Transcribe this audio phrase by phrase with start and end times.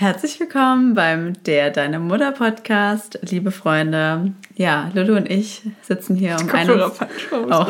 [0.00, 4.32] Herzlich willkommen beim Der Deine Mutter Podcast, liebe Freunde.
[4.56, 7.66] Ja, Lulu und ich sitzen hier um, ein, oh,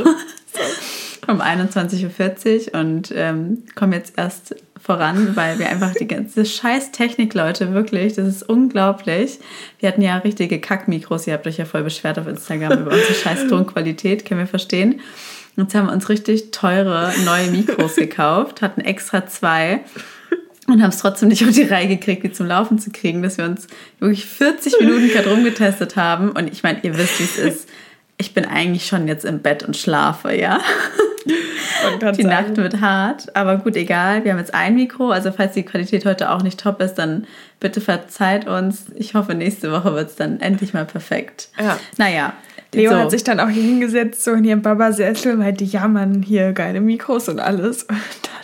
[1.27, 6.93] um 21.40 Uhr und ähm, kommen jetzt erst voran, weil wir einfach die ganze scheiß
[6.93, 9.41] Technik, Leute, wirklich, das ist unglaublich.
[9.81, 13.15] Wir hatten ja richtige Kackmikros, ihr habt euch ja voll beschwert auf Instagram über unsere
[13.15, 15.01] scheiß Tonqualität, können wir verstehen.
[15.57, 19.81] Jetzt haben wir uns richtig teure neue Mikros gekauft, hatten extra zwei
[20.73, 23.39] und haben es trotzdem nicht auf die Reihe gekriegt, die zum Laufen zu kriegen, dass
[23.39, 23.67] wir uns
[23.99, 26.31] wirklich 40 Minuten gerade rumgetestet haben.
[26.31, 27.69] Und ich meine, ihr wisst, wie es ist.
[28.17, 30.61] Ich bin eigentlich schon jetzt im Bett und schlafe, ja.
[32.03, 34.25] Und die Nacht wird hart, aber gut, egal.
[34.25, 37.27] Wir haben jetzt ein Mikro, also falls die Qualität heute auch nicht top ist, dann
[37.61, 38.87] bitte verzeiht uns.
[38.97, 41.49] Ich hoffe, nächste Woche wird es dann endlich mal perfekt.
[41.59, 41.79] Ja.
[41.97, 42.35] Naja,
[42.73, 42.97] Leo so.
[42.97, 47.29] hat sich dann auch hingesetzt, so in ihrem Baba-Sessel, meinte, ja, man, hier geile Mikros
[47.29, 47.87] und alles.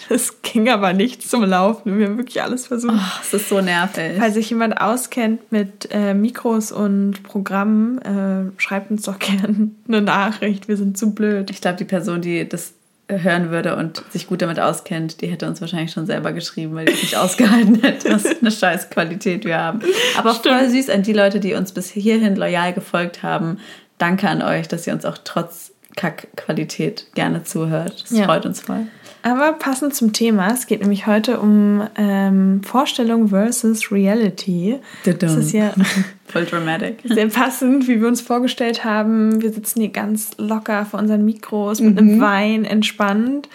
[0.08, 1.98] Und das ging aber nicht zum Laufen.
[1.98, 2.94] Wir haben wirklich alles versucht.
[2.94, 4.12] Oh, das ist so nervig.
[4.18, 10.00] Falls sich jemand auskennt mit äh, Mikros und Programmen, äh, schreibt uns doch gerne eine
[10.00, 10.68] Nachricht.
[10.68, 11.50] Wir sind zu blöd.
[11.50, 12.74] Ich glaube, die Person, die das
[13.08, 16.86] hören würde und sich gut damit auskennt, die hätte uns wahrscheinlich schon selber geschrieben, weil
[16.86, 19.80] die nicht ausgehalten hätte, was eine scheiß Qualität wir haben.
[20.16, 20.56] Aber Stimmt.
[20.56, 23.58] voll süß an die Leute, die uns bis hierhin loyal gefolgt haben
[23.98, 28.02] danke an euch, dass ihr uns auch trotz Kackqualität gerne zuhört.
[28.02, 28.24] Das ja.
[28.24, 28.86] freut uns voll.
[29.22, 34.78] Aber passend zum Thema, es geht nämlich heute um ähm, Vorstellung versus Reality.
[35.04, 35.72] Das ist ja
[36.26, 37.00] voll dramatic.
[37.04, 39.42] Sehr passend, wie wir uns vorgestellt haben.
[39.42, 41.98] Wir sitzen hier ganz locker vor unseren Mikros mit mhm.
[41.98, 43.48] einem Wein entspannt.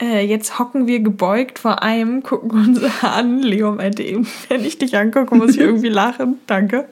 [0.00, 3.42] Äh, jetzt hocken wir gebeugt vor einem, gucken uns an.
[3.42, 6.38] Leo meinte eben, wenn ich dich angucke, muss ich irgendwie lachen.
[6.46, 6.88] Danke.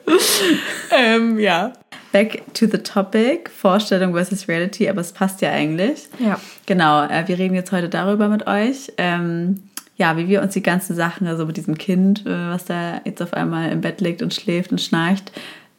[0.91, 1.73] ähm, ja.
[2.11, 6.07] Back to the topic, Vorstellung versus Reality, aber es passt ja eigentlich.
[6.19, 6.39] Ja.
[6.65, 8.91] Genau, äh, wir reden jetzt heute darüber mit euch.
[8.97, 9.63] Ähm,
[9.97, 13.21] ja, wie wir uns die ganzen Sachen, also mit diesem Kind, äh, was da jetzt
[13.21, 15.31] auf einmal im Bett liegt und schläft und schnarcht,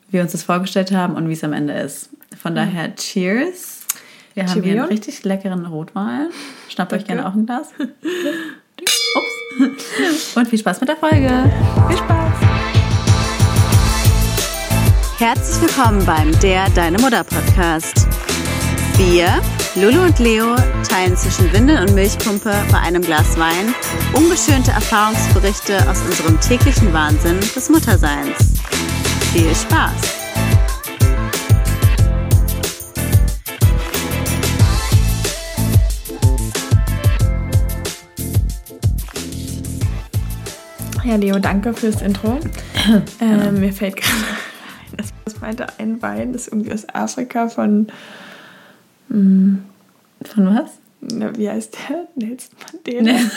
[0.09, 2.11] wie wir uns das vorgestellt haben und wie es am Ende ist.
[2.41, 3.87] Von daher, cheers.
[4.35, 6.29] Wir haben hier einen richtig leckeren Rotwein.
[6.69, 7.71] Schnappt euch gerne auch ein Glas.
[9.59, 10.37] Ups.
[10.37, 11.51] Und viel Spaß mit der Folge.
[11.89, 12.48] Viel Spaß.
[15.19, 18.07] Herzlich willkommen beim Der Deine Mutter Podcast.
[18.99, 19.43] Wir,
[19.75, 20.55] Lulu und Leo,
[20.89, 23.75] teilen zwischen Windel und Milchpumpe bei einem Glas Wein
[24.15, 28.61] ungeschönte Erfahrungsberichte aus unserem täglichen Wahnsinn des Mutterseins.
[29.33, 29.91] Viel Spaß!
[41.03, 42.39] Ja, Leo, danke fürs Intro.
[43.21, 44.39] äh, mir fällt gerade
[45.39, 47.87] das meinte ein Wein, das ist irgendwie aus Afrika von.
[49.09, 49.59] Mh,
[50.25, 50.73] von was?
[51.01, 52.09] Na, wie heißt der?
[52.17, 53.13] Nelson Mandela.
[53.13, 53.31] Ne.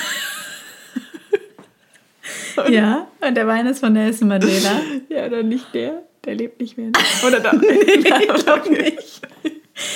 [2.73, 4.81] ja, und der Wein ist von Nelson Mandela.
[5.09, 6.01] ja, oder nicht der?
[6.25, 6.91] Der lebt nicht mehr.
[7.25, 7.53] Oder doch?
[7.62, 9.22] nee, ich glaube nicht.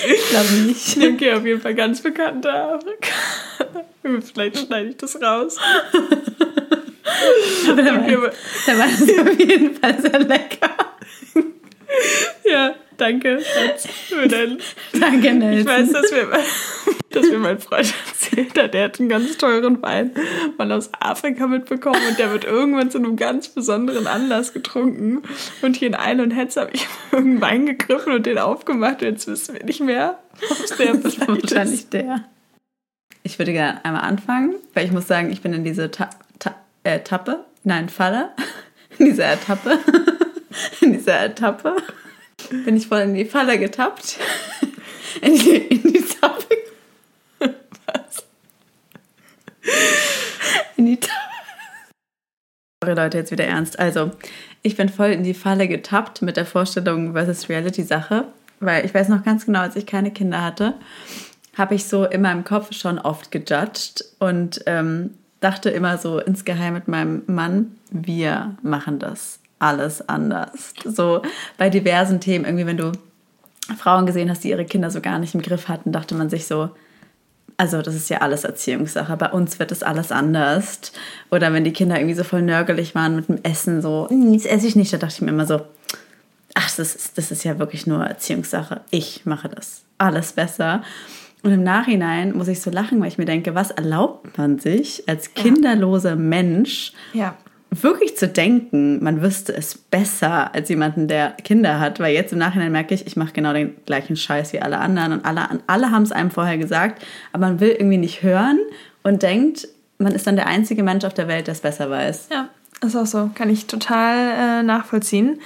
[0.08, 0.98] Ich glaube nicht.
[0.98, 4.22] Okay, auf jeden Fall ganz bekannter Afrikaner.
[4.22, 5.58] Vielleicht schneide ich das raus.
[7.68, 8.32] Aber der, Wein,
[8.68, 10.55] der Wein ist auf jeden Fall sehr lecker.
[13.06, 13.40] Danke,
[14.08, 14.58] für dein.
[15.00, 15.60] Danke, Nelson.
[15.60, 16.28] Ich weiß, dass wir,
[17.12, 20.10] dass mir mein Freund erzählt hat, der hat einen ganz teuren Wein
[20.58, 25.22] mal aus Afrika mitbekommen und der wird irgendwann zu einem ganz besonderen Anlass getrunken.
[25.62, 29.10] Und hier in Eil und Hetz habe ich irgendeinen Wein gegriffen und den aufgemacht und
[29.10, 30.18] jetzt wissen wir nicht mehr,
[30.50, 31.28] ob es der das ist.
[31.28, 32.26] Wahrscheinlich der.
[33.22, 36.56] Ich würde gerne einmal anfangen, weil ich muss sagen, ich bin in diese Ta Ta
[36.84, 38.32] äh, Tappe, nein, Falle,
[38.98, 39.78] in dieser Etappe
[40.82, 41.76] in dieser Etappe
[42.50, 44.18] bin ich voll in die Falle getappt.
[45.22, 46.58] In die, in die Tappe.
[47.40, 48.26] Was?
[50.76, 51.14] In die Tappe.
[52.84, 53.80] Sorry Leute, jetzt wieder ernst.
[53.80, 54.12] Also,
[54.62, 58.26] ich bin voll in die Falle getappt mit der Vorstellung versus Reality-Sache,
[58.60, 60.76] weil ich weiß noch ganz genau, als ich keine Kinder hatte,
[61.58, 66.74] habe ich so in meinem Kopf schon oft gejudged und ähm, dachte immer so insgeheim
[66.74, 70.74] mit meinem Mann, wir machen das alles anders.
[70.84, 71.24] So
[71.58, 72.92] bei diversen Themen, irgendwie, wenn du
[73.78, 76.46] Frauen gesehen hast, die ihre Kinder so gar nicht im Griff hatten, dachte man sich
[76.46, 76.70] so,
[77.58, 79.18] also das ist ja alles Erziehungssache.
[79.18, 80.92] Bei uns wird das alles anders.
[81.32, 84.46] Oder wenn die Kinder irgendwie so voll nörgelig waren mit dem Essen, so, hm, das
[84.46, 85.62] esse ich nicht, da dachte ich mir immer so,
[86.54, 88.82] ach, das ist, das ist ja wirklich nur Erziehungssache.
[88.92, 90.84] Ich mache das alles besser.
[91.42, 95.08] Und im Nachhinein muss ich so lachen, weil ich mir denke, was erlaubt man sich
[95.08, 97.36] als kinderloser Mensch, ja
[97.84, 102.40] wirklich zu denken, man wüsste es besser als jemanden, der Kinder hat, weil jetzt im
[102.40, 105.92] Nachhinein merke ich, ich mache genau den gleichen Scheiß wie alle anderen und alle, alle
[105.92, 108.60] haben es einem vorher gesagt, aber man will irgendwie nicht hören
[109.04, 109.68] und denkt,
[109.98, 112.30] man ist dann der einzige Mensch auf der Welt, der es besser weiß.
[112.32, 112.50] Ja,
[112.82, 113.30] ist auch so.
[113.34, 115.40] Kann ich total äh, nachvollziehen.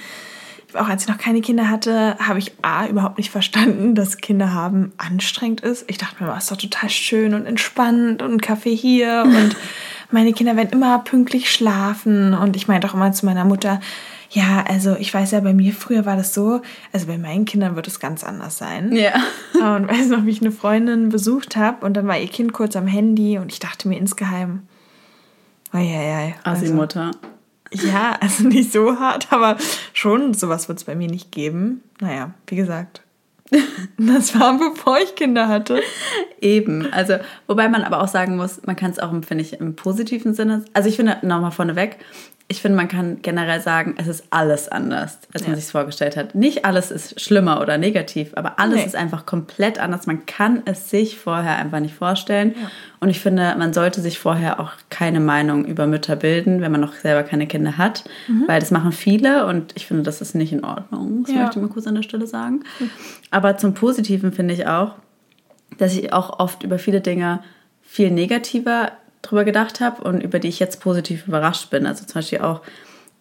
[0.74, 4.52] Auch als ich noch keine Kinder hatte, habe ich A, überhaupt nicht verstanden, dass Kinder
[4.52, 5.84] haben anstrengend ist.
[5.88, 9.56] Ich dachte mir, es ist doch total schön und entspannt und ein Kaffee hier und
[10.10, 12.34] meine Kinder werden immer pünktlich schlafen.
[12.34, 13.80] Und ich meinte auch immer zu meiner Mutter,
[14.30, 16.62] ja, also ich weiß ja, bei mir früher war das so,
[16.92, 18.92] also bei meinen Kindern wird es ganz anders sein.
[18.92, 19.14] Ja.
[19.54, 22.76] Und weiß noch, wie ich eine Freundin besucht habe und dann war ihr Kind kurz
[22.76, 24.62] am Handy und ich dachte mir insgeheim,
[25.72, 26.34] Eieiei.
[26.42, 27.10] Also, also Mutter.
[27.72, 29.56] Ja, also nicht so hart, aber
[29.92, 31.82] schon sowas wird es bei mir nicht geben.
[32.00, 33.02] Naja, wie gesagt.
[33.98, 35.82] Das war bevor ich Kinder hatte.
[36.40, 36.90] Eben.
[36.92, 37.16] Also,
[37.46, 40.64] wobei man aber auch sagen muss, man kann es auch, finde ich, im positiven Sinne.
[40.72, 41.98] Also, ich finde, nochmal vorneweg,
[42.50, 46.34] ich finde, man kann generell sagen, es ist alles anders, als man sich vorgestellt hat.
[46.34, 48.86] Nicht alles ist schlimmer oder negativ, aber alles nee.
[48.86, 50.08] ist einfach komplett anders.
[50.08, 52.56] Man kann es sich vorher einfach nicht vorstellen.
[52.60, 52.68] Ja.
[52.98, 56.80] Und ich finde, man sollte sich vorher auch keine Meinung über Mütter bilden, wenn man
[56.80, 58.48] noch selber keine Kinder hat, mhm.
[58.48, 61.22] weil das machen viele und ich finde, das ist nicht in Ordnung.
[61.22, 61.42] Das ja.
[61.42, 62.64] möchte ich mal kurz an der Stelle sagen.
[62.80, 62.90] Mhm.
[63.30, 64.96] Aber zum Positiven finde ich auch,
[65.78, 67.44] dass ich auch oft über viele Dinge
[67.80, 68.92] viel negativer
[69.22, 71.86] drüber gedacht habe und über die ich jetzt positiv überrascht bin.
[71.86, 72.62] Also zum Beispiel auch,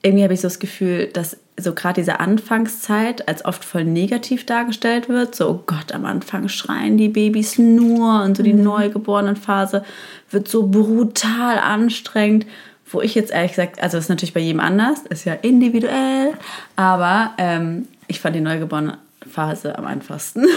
[0.02, 4.46] irgendwie habe ich so das Gefühl, dass so gerade diese Anfangszeit als oft voll negativ
[4.46, 5.36] dargestellt wird.
[5.36, 8.64] So, oh Gott, am Anfang schreien die Babys nur und so die mhm.
[8.64, 9.84] Neugeborenenphase
[10.32, 12.46] wird so brutal anstrengend.
[12.92, 16.34] Wo ich jetzt ehrlich gesagt, also das ist natürlich bei jedem anders, ist ja individuell,
[16.76, 20.46] aber ähm, ich fand die Neugeborenenphase am einfachsten.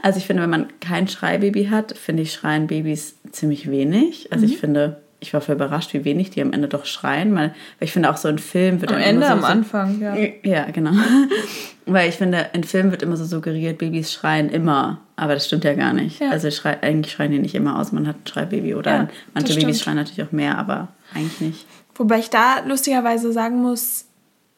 [0.00, 4.32] Also ich finde, wenn man kein Schreibaby hat, finde ich schreien Babys ziemlich wenig.
[4.32, 4.52] Also mhm.
[4.52, 7.34] ich finde, ich war voll überrascht, wie wenig die am Ende doch schreien.
[7.34, 10.16] Weil, ich finde auch so ein Film wird am Ende so am Anfang, ja.
[10.42, 10.92] Ja, genau.
[11.86, 15.00] weil ich finde, in Filmen wird immer so suggeriert, Babys schreien immer.
[15.16, 16.20] Aber das stimmt ja gar nicht.
[16.20, 16.30] Ja.
[16.30, 19.54] Also schrei, eigentlich schreien die nicht immer aus, man hat ein Schreibaby oder ja, manche
[19.54, 21.66] Babys schreien natürlich auch mehr, aber eigentlich nicht.
[21.94, 24.06] Wobei ich da lustigerweise sagen muss,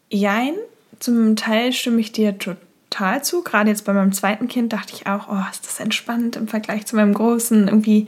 [0.08, 0.54] jein,
[1.00, 2.56] zum Teil stimme ich dir total
[2.94, 3.42] total zu.
[3.42, 6.86] Gerade jetzt bei meinem zweiten Kind dachte ich auch, oh, ist das entspannt im Vergleich
[6.86, 7.68] zu meinem großen.
[7.68, 8.06] Irgendwie,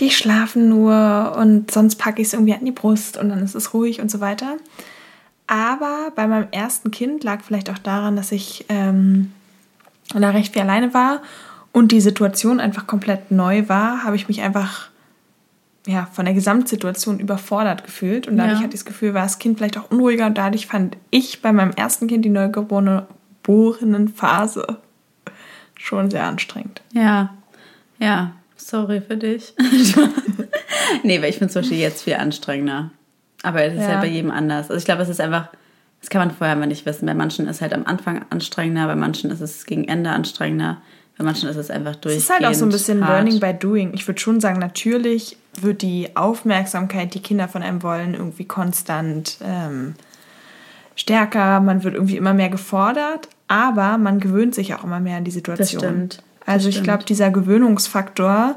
[0.00, 3.54] die schlafen nur und sonst packe ich es irgendwie an die Brust und dann ist
[3.54, 4.56] es ruhig und so weiter.
[5.46, 9.32] Aber bei meinem ersten Kind lag vielleicht auch daran, dass ich ähm,
[10.14, 11.22] da recht viel alleine war
[11.72, 14.90] und die Situation einfach komplett neu war, habe ich mich einfach
[15.86, 18.28] ja, von der Gesamtsituation überfordert gefühlt.
[18.28, 18.64] Und dadurch ja.
[18.64, 20.26] hatte ich das Gefühl, war das Kind vielleicht auch unruhiger.
[20.26, 23.06] Und dadurch fand ich bei meinem ersten Kind die neugeborene
[23.48, 24.78] geborenen Phase
[25.74, 26.82] schon sehr anstrengend.
[26.92, 27.34] Ja,
[27.98, 28.32] ja,
[28.68, 29.54] sorry für dich.
[31.02, 32.90] nee, weil ich finde es zum Beispiel jetzt viel anstrengender.
[33.42, 33.88] Aber es ist ja.
[33.88, 34.70] halt bei jedem anders.
[34.70, 35.48] Also ich glaube, es ist einfach,
[36.00, 37.06] das kann man vorher mal nicht wissen.
[37.06, 40.82] Bei manchen ist es halt am Anfang anstrengender, bei manchen ist es gegen Ende anstrengender.
[41.16, 42.16] Bei manchen ist es einfach durch.
[42.16, 43.24] Es ist halt auch so ein bisschen hart.
[43.24, 43.92] Learning by Doing.
[43.94, 49.38] Ich würde schon sagen, natürlich wird die Aufmerksamkeit, die Kinder von einem wollen, irgendwie konstant
[49.44, 49.94] ähm,
[50.94, 51.58] stärker.
[51.60, 55.30] Man wird irgendwie immer mehr gefordert aber man gewöhnt sich auch immer mehr an die
[55.30, 55.80] Situation.
[55.80, 56.22] Das stimmt.
[56.48, 58.56] Also ich glaube, dieser Gewöhnungsfaktor,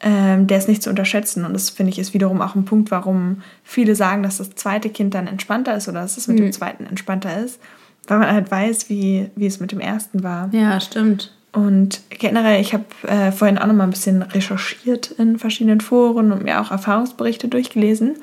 [0.00, 1.44] ähm, der ist nicht zu unterschätzen.
[1.44, 4.88] Und das finde ich ist wiederum auch ein Punkt, warum viele sagen, dass das zweite
[4.88, 6.42] Kind dann entspannter ist oder dass es mit mhm.
[6.42, 7.58] dem zweiten entspannter ist,
[8.06, 10.48] weil man halt weiß, wie, wie es mit dem ersten war.
[10.52, 11.34] Ja, stimmt.
[11.52, 16.30] Und generell, ich habe äh, vorhin auch noch mal ein bisschen recherchiert in verschiedenen Foren
[16.30, 18.14] und mir auch Erfahrungsberichte durchgelesen.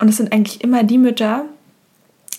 [0.00, 1.44] Und es sind eigentlich immer die Mütter,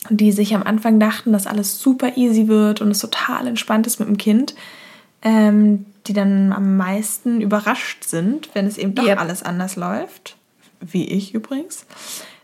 [0.09, 3.99] die sich am Anfang dachten, dass alles super easy wird und es total entspannt ist
[3.99, 4.53] mit dem Kind,
[5.21, 9.19] ähm, die dann am meisten überrascht sind, wenn es eben doch yep.
[9.19, 10.37] alles anders läuft,
[10.79, 11.85] wie ich übrigens.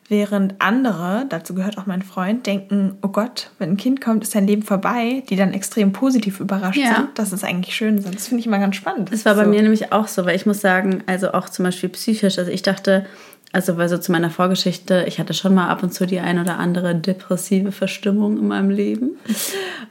[0.09, 4.33] Während andere, dazu gehört auch mein Freund, denken, oh Gott, wenn ein Kind kommt, ist
[4.33, 6.95] sein Leben vorbei, die dann extrem positiv überrascht ja.
[6.95, 8.13] sind, dass es eigentlich schön ist.
[8.13, 9.13] Das finde ich immer ganz spannend.
[9.13, 9.49] Das war bei so.
[9.49, 12.61] mir nämlich auch so, weil ich muss sagen, also auch zum Beispiel psychisch, also ich
[12.61, 13.05] dachte,
[13.53, 16.39] also, weil so zu meiner Vorgeschichte, ich hatte schon mal ab und zu die ein
[16.39, 19.11] oder andere depressive Verstimmung in meinem Leben.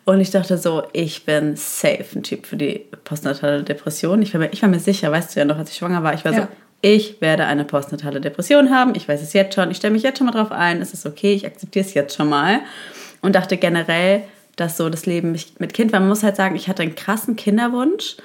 [0.05, 4.21] Und ich dachte so, ich bin safe ein Typ für die postnatale Depression.
[4.21, 6.13] Ich war mir, ich war mir sicher, weißt du ja noch, als ich schwanger war,
[6.13, 6.43] ich war ja.
[6.43, 6.49] so,
[6.81, 8.97] ich werde eine postnatale Depression haben.
[8.97, 9.71] Ich weiß es jetzt schon.
[9.71, 10.83] Ich stelle mich jetzt schon mal drauf ein.
[10.83, 11.33] Es ist okay.
[11.33, 12.59] Ich akzeptiere es jetzt schon mal.
[13.21, 14.25] Und dachte generell,
[14.57, 17.37] dass so das Leben mit Kind, weil man muss halt sagen, ich hatte einen krassen
[17.37, 18.17] Kinderwunsch,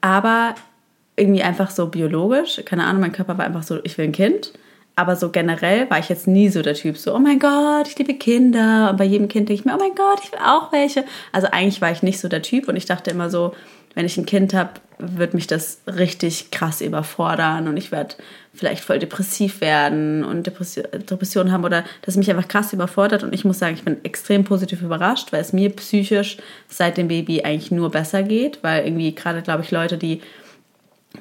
[0.00, 0.56] aber
[1.14, 2.60] irgendwie einfach so biologisch.
[2.64, 4.52] Keine Ahnung, mein Körper war einfach so, ich will ein Kind.
[4.96, 7.98] Aber so generell war ich jetzt nie so der Typ, so, oh mein Gott, ich
[7.98, 8.90] liebe Kinder.
[8.90, 11.04] Und bei jedem Kind denke ich mir, oh mein Gott, ich will auch welche.
[11.32, 13.54] Also eigentlich war ich nicht so der Typ und ich dachte immer so,
[13.94, 18.14] wenn ich ein Kind habe, wird mich das richtig krass überfordern und ich werde
[18.52, 23.24] vielleicht voll depressiv werden und Depression, Depressionen haben oder das mich einfach krass überfordert.
[23.24, 27.08] Und ich muss sagen, ich bin extrem positiv überrascht, weil es mir psychisch seit dem
[27.08, 30.20] Baby eigentlich nur besser geht, weil irgendwie gerade, glaube ich, Leute, die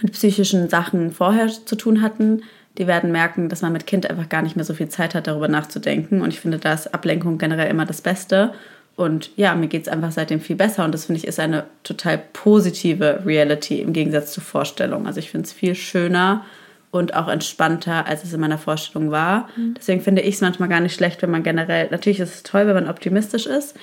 [0.02, 2.44] mit psychischen Sachen vorher zu tun hatten,
[2.78, 5.28] die werden merken, dass man mit Kind einfach gar nicht mehr so viel Zeit hat,
[5.28, 6.22] darüber nachzudenken.
[6.22, 8.54] Und ich finde, da ist Ablenkung generell immer das Beste.
[8.96, 10.86] Und ja, mir geht es einfach seitdem viel besser.
[10.86, 15.08] Und das finde ich ist eine total positive Reality im Gegensatz zur Vorstellung.
[15.08, 16.46] Also ich finde es viel schöner
[16.92, 19.50] und auch entspannter, als es in meiner Vorstellung war.
[19.56, 19.74] Mhm.
[19.76, 22.68] Deswegen finde ich es manchmal gar nicht schlecht, wenn man generell, natürlich ist es toll,
[22.68, 23.76] wenn man optimistisch ist.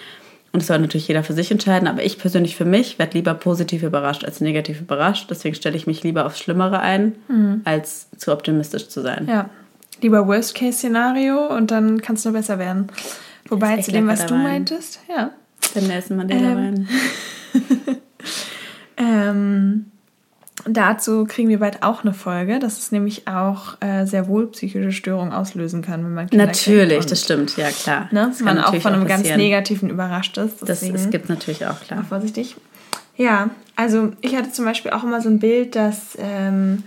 [0.52, 3.35] Und das soll natürlich jeder für sich entscheiden, aber ich persönlich für mich werde lieber
[3.35, 5.30] positiv überrascht als negativ überrascht.
[5.30, 7.61] Deswegen stelle ich mich lieber aufs Schlimmere ein, mhm.
[7.64, 9.28] als zu optimistisch zu sein.
[9.28, 9.49] Ja,
[10.00, 12.88] lieber Worst-Case-Szenario und dann kann es nur besser werden.
[13.49, 15.30] Wobei zu dem, was du meintest, ja.
[15.75, 16.88] Dann Nelson Mandela ähm, rein.
[18.97, 19.87] ähm,
[20.67, 24.93] Dazu kriegen wir bald auch eine Folge, dass es nämlich auch äh, sehr wohl psychische
[24.93, 28.09] Störungen auslösen kann, wenn man Kinder Natürlich, das stimmt, ja klar.
[28.11, 28.26] Ne?
[28.31, 30.67] Das man auch von einem auch ganz Negativen überrascht ist.
[30.67, 32.05] Deswegen das gibt es natürlich auch, klar.
[32.09, 32.57] Vorsichtig.
[33.17, 36.85] Ja, also ich hatte zum Beispiel auch immer so ein Bild, dass ähm,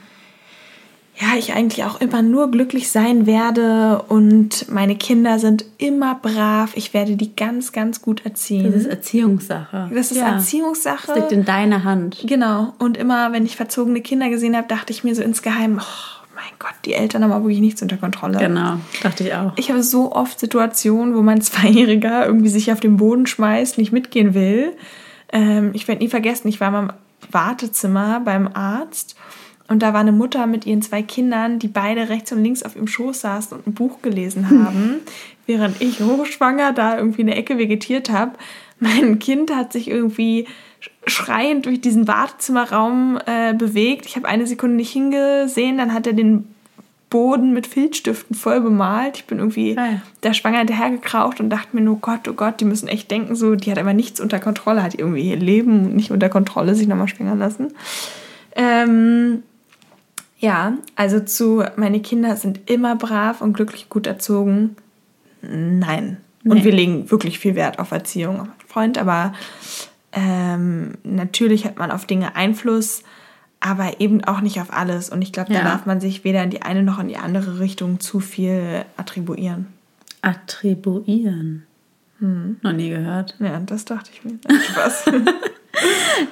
[1.15, 6.72] ja, ich eigentlich auch immer nur glücklich sein werde und meine Kinder sind immer brav.
[6.75, 8.65] Ich werde die ganz, ganz gut erziehen.
[8.65, 9.91] Das ist Erziehungssache.
[9.93, 10.34] Das ist ja.
[10.34, 11.08] Erziehungssache.
[11.08, 12.24] Das liegt in deiner Hand.
[12.25, 12.74] Genau.
[12.79, 16.51] Und immer, wenn ich verzogene Kinder gesehen habe, dachte ich mir so insgeheim, oh mein
[16.58, 18.39] Gott, die Eltern haben aber wirklich nichts unter Kontrolle.
[18.39, 19.53] Genau, dachte ich auch.
[19.55, 23.91] Ich habe so oft Situationen, wo mein Zweijähriger irgendwie sich auf den Boden schmeißt, nicht
[23.91, 24.75] mitgehen will.
[25.32, 26.91] Ähm, ich werde nie vergessen, ich war mal im
[27.32, 29.15] Wartezimmer beim Arzt
[29.74, 32.75] und da war eine Mutter mit ihren zwei Kindern, die beide rechts und links auf
[32.75, 35.00] ihrem Schoß saßen und ein Buch gelesen haben,
[35.48, 38.34] während ich hochschwanger da irgendwie in der Ecke vegetiert habe.
[38.80, 40.46] Mein Kind hat sich irgendwie
[41.08, 44.06] schreiend durch diesen Wartezimmerraum äh, bewegt.
[44.06, 46.48] Ich habe eine Sekunde nicht hingesehen, dann hat er den
[47.10, 49.18] Boden mit Filzstiften voll bemalt.
[49.18, 50.01] Ich bin irgendwie ja.
[50.22, 53.56] der Schwanger hinterhergekraucht und dachte mir nur, Gott, oh Gott, die müssen echt denken, so,
[53.56, 57.08] die hat aber nichts unter Kontrolle, hat irgendwie ihr Leben nicht unter Kontrolle sich nochmal
[57.08, 57.74] schwängern lassen.
[58.56, 59.42] Ähm,
[60.43, 64.75] ja, also zu, meine Kinder sind immer brav und glücklich gut erzogen.
[65.41, 66.17] Nein.
[66.43, 66.51] Nee.
[66.51, 69.33] Und wir legen wirklich viel Wert auf Erziehung, auf Freund, aber
[70.12, 73.03] ähm, natürlich hat man auf Dinge Einfluss,
[73.62, 75.09] aber eben auch nicht auf alles.
[75.09, 75.63] Und ich glaube, da ja.
[75.63, 79.67] darf man sich weder in die eine noch in die andere Richtung zu viel attribuieren.
[80.21, 81.63] Attribuieren?
[82.19, 82.57] Hm.
[82.62, 83.38] Noch nie gehört.
[83.39, 84.39] Ja, das dachte ich mir.
[84.62, 85.05] Spaß.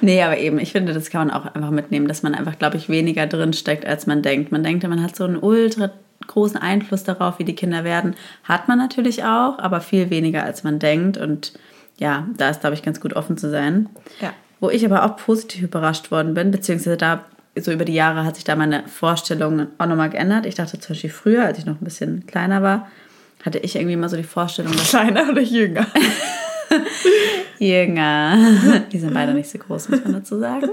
[0.00, 2.76] nee, aber eben, ich finde, das kann man auch einfach mitnehmen, dass man einfach, glaube
[2.76, 4.52] ich, weniger drin steckt, als man denkt.
[4.52, 5.90] Man denkt, man hat so einen ultra
[6.26, 8.14] großen Einfluss darauf, wie die Kinder werden.
[8.44, 11.16] Hat man natürlich auch, aber viel weniger, als man denkt.
[11.16, 11.52] Und
[11.98, 13.88] ja, da ist, glaube ich, ganz gut offen zu sein.
[14.20, 14.32] Ja.
[14.60, 17.24] Wo ich aber auch positiv überrascht worden bin, beziehungsweise da
[17.60, 20.46] so über die Jahre hat sich da meine Vorstellung auch nochmal geändert.
[20.46, 22.88] Ich dachte zum Beispiel früher, als ich noch ein bisschen kleiner war,
[23.44, 24.90] hatte ich irgendwie immer so die Vorstellung, dass.
[24.90, 25.86] Kleiner oder jünger?
[27.58, 28.82] jünger.
[28.92, 30.70] Die sind beide nicht so groß, muss man dazu sagen.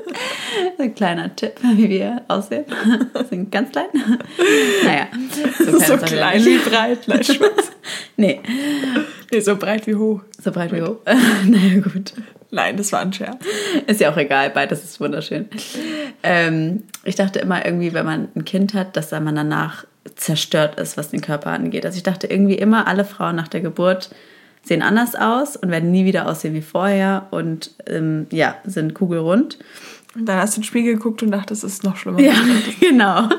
[0.78, 2.66] Ein kleiner Tipp, wie wir aussehen.
[3.14, 3.88] Wir sind ganz klein.
[4.84, 5.08] Naja,
[5.58, 7.22] so klein, so klein wie breit, nein,
[8.18, 8.40] Nee.
[9.32, 10.22] Nee, so breit wie hoch.
[10.42, 10.98] So breit wie hoch.
[11.46, 12.14] naja, gut.
[12.52, 13.38] Nein, das war ein Scherz.
[13.86, 15.48] Ist ja auch egal, beides ist wunderschön.
[16.24, 20.98] Ähm, ich dachte immer irgendwie, wenn man ein Kind hat, dass man danach zerstört ist,
[20.98, 21.86] was den Körper angeht.
[21.86, 24.10] Also ich dachte irgendwie immer, alle Frauen nach der Geburt
[24.64, 29.58] sehen anders aus und werden nie wieder aussehen wie vorher und ähm, ja, sind kugelrund.
[30.16, 32.20] Und dann hast du in den Spiegel geguckt und dachtest, es ist noch schlimmer.
[32.20, 32.34] Ja,
[32.80, 33.30] genau.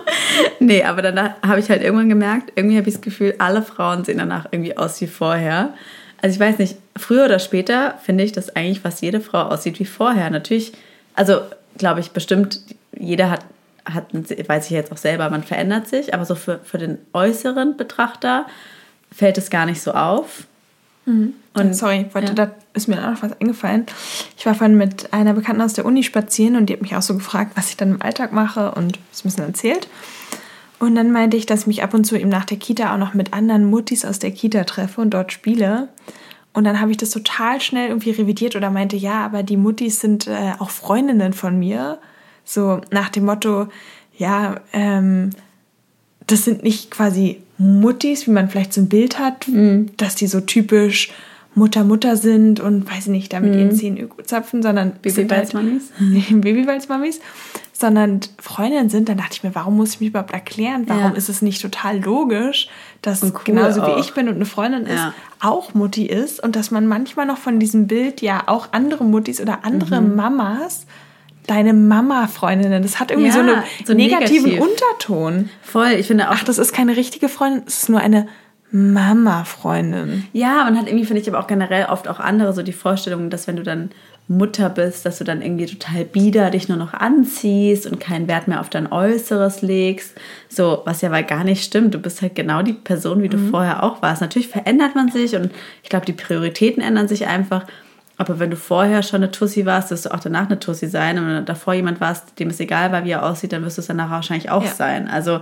[0.61, 4.05] Nee, aber dann habe ich halt irgendwann gemerkt, irgendwie habe ich das Gefühl, alle Frauen
[4.05, 5.75] sehen danach irgendwie aus wie vorher.
[6.23, 9.81] Also ich weiß nicht, früher oder später finde ich, dass eigentlich fast jede Frau aussieht
[9.81, 10.31] wie vorher.
[10.31, 10.73] Natürlich,
[11.15, 11.41] also
[11.77, 12.61] glaube ich bestimmt,
[12.97, 13.45] jeder hat,
[13.85, 17.77] hat, weiß ich jetzt auch selber, man verändert sich, aber so für, für den äußeren
[17.77, 18.47] Betrachter
[19.13, 20.45] fällt es gar nicht so auf.
[21.11, 21.35] Mhm.
[21.53, 22.35] Und, Sorry, wollte, ja.
[22.35, 23.87] da ist mir auch noch was eingefallen.
[24.39, 27.03] Ich war vorhin mit einer Bekannten aus der Uni spazieren und die hat mich auch
[27.03, 29.89] so gefragt, was ich dann im Alltag mache und es ein bisschen erzählt.
[30.79, 32.99] Und dann meinte ich, dass ich mich ab und zu eben nach der Kita auch
[32.99, 35.89] noch mit anderen Muttis aus der Kita treffe und dort spiele.
[36.53, 40.01] Und dann habe ich das total schnell irgendwie revidiert oder meinte, ja, aber die Muttis
[40.01, 41.99] sind äh, auch Freundinnen von mir.
[42.45, 43.67] So nach dem Motto,
[44.17, 45.31] ja, ähm,
[46.27, 49.91] das sind nicht quasi Muttis, wie man vielleicht so ein Bild hat, mhm.
[49.99, 51.13] dass die so typisch
[51.55, 53.59] Mutter, Mutter sind und weiß nicht, damit mhm.
[53.59, 55.91] ihren zehn Öko zapfen, sondern Babywalzmamis.
[55.99, 57.21] Halt, Babywalzmamis,
[57.75, 60.85] sondern Freundinnen sind, dann dachte ich mir, warum muss ich mich überhaupt erklären?
[60.87, 61.11] Warum ja.
[61.11, 62.69] ist es nicht total logisch,
[63.03, 63.95] dass cool genauso auch.
[63.95, 65.09] wie ich bin und eine Freundin ja.
[65.09, 69.05] ist, auch Mutti ist und dass man manchmal noch von diesem Bild ja auch andere
[69.05, 70.17] Muttis oder andere mhm.
[70.17, 70.87] Mamas
[71.51, 72.83] deine Mama-Freundinnen.
[72.83, 74.61] Das hat irgendwie ja, so, eine so negativen negativ.
[74.61, 75.51] Unterton.
[75.63, 76.35] Voll, ich finde auch.
[76.35, 78.29] Ach, das ist keine richtige Freundin, es ist nur eine
[78.71, 80.27] Mama-Freundin.
[80.33, 83.29] Ja, man hat irgendwie, finde ich, aber auch generell oft auch andere so die Vorstellung,
[83.29, 83.91] dass wenn du dann
[84.29, 88.47] Mutter bist, dass du dann irgendwie total bieder dich nur noch anziehst und keinen Wert
[88.47, 90.15] mehr auf dein Äußeres legst.
[90.49, 91.95] So, was ja weil gar nicht stimmt.
[91.95, 93.51] Du bist halt genau die Person, wie du mhm.
[93.51, 94.21] vorher auch warst.
[94.21, 95.51] Natürlich verändert man sich und
[95.83, 97.67] ich glaube, die Prioritäten ändern sich einfach.
[98.21, 101.19] Aber wenn du vorher schon eine Tussi warst, wirst du auch danach eine Tussi sein.
[101.19, 103.79] Und wenn du davor jemand warst, dem es egal war, wie er aussieht, dann wirst
[103.79, 104.71] du es danach wahrscheinlich auch ja.
[104.71, 105.09] sein.
[105.09, 105.41] Also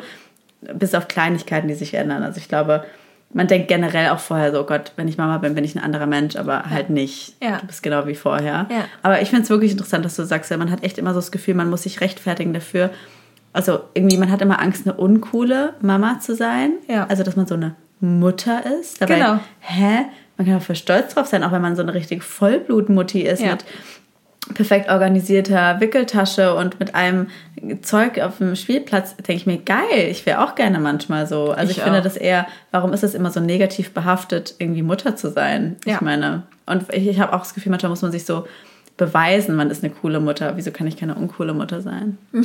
[0.61, 2.23] bis auf Kleinigkeiten, die sich ändern.
[2.23, 2.85] Also ich glaube,
[3.33, 5.83] man denkt generell auch vorher so, oh Gott, wenn ich Mama bin, bin ich ein
[5.83, 6.71] anderer Mensch, aber ja.
[6.71, 7.35] halt nicht.
[7.43, 7.59] Ja.
[7.59, 8.69] Du bist genau wie vorher.
[8.71, 8.85] Ja.
[9.03, 11.33] Aber ich finde es wirklich interessant, dass du sagst, man hat echt immer so das
[11.33, 12.91] Gefühl, man muss sich rechtfertigen dafür.
[13.53, 16.75] Also irgendwie, man hat immer Angst, eine uncoole Mama zu sein.
[16.87, 17.09] Ja.
[17.09, 19.03] Also, dass man so eine Mutter ist.
[19.03, 19.41] Dabei, genau.
[19.59, 20.05] hä?
[20.39, 23.43] Man kann auch voll stolz drauf sein, auch wenn man so eine richtige Vollblutmutti ist
[23.43, 23.51] ja.
[23.51, 23.65] mit
[24.55, 27.27] perfekt organisierter Wickeltasche und mit einem
[27.83, 31.51] Zeug auf dem Spielplatz, denke ich mir, geil, ich wäre auch gerne manchmal so.
[31.51, 35.17] Also ich, ich finde das eher, warum ist es immer so negativ behaftet, irgendwie Mutter
[35.17, 35.77] zu sein?
[35.85, 35.97] Ja.
[35.97, 38.47] Ich meine, und ich, ich habe auch das Gefühl, manchmal muss man sich so
[38.97, 40.57] beweisen, man ist eine coole Mutter.
[40.57, 42.19] Wieso kann ich keine uncoole Mutter sein?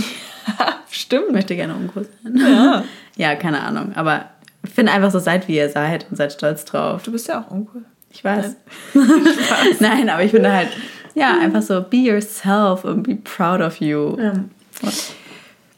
[0.90, 1.26] Stimmt.
[1.28, 2.38] Ich möchte gerne uncool sein.
[2.38, 2.84] Ja.
[3.16, 3.94] ja, keine Ahnung.
[3.96, 4.26] Aber
[4.66, 7.04] ich finde einfach so, seid wie ihr seid und seid stolz drauf.
[7.04, 7.84] Du bist ja auch uncool.
[8.12, 8.56] Ich weiß.
[8.94, 9.06] Nein,
[9.80, 10.70] Nein aber ich finde halt,
[11.16, 14.18] ja, einfach so, be yourself und be proud of you.
[14.20, 14.34] Ja.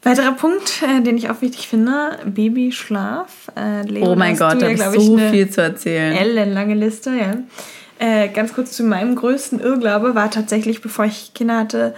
[0.03, 3.51] Weiterer Punkt, äh, den ich auch wichtig finde, Babyschlaf.
[3.57, 6.15] Äh, Leo, oh mein Gott, da ja, habe ich so viel zu erzählen.
[6.15, 7.37] Ellenlange Liste, ja.
[7.97, 11.95] Äh, ganz kurz zu meinem größten Irrglaube war tatsächlich, bevor ich Kinder hatte,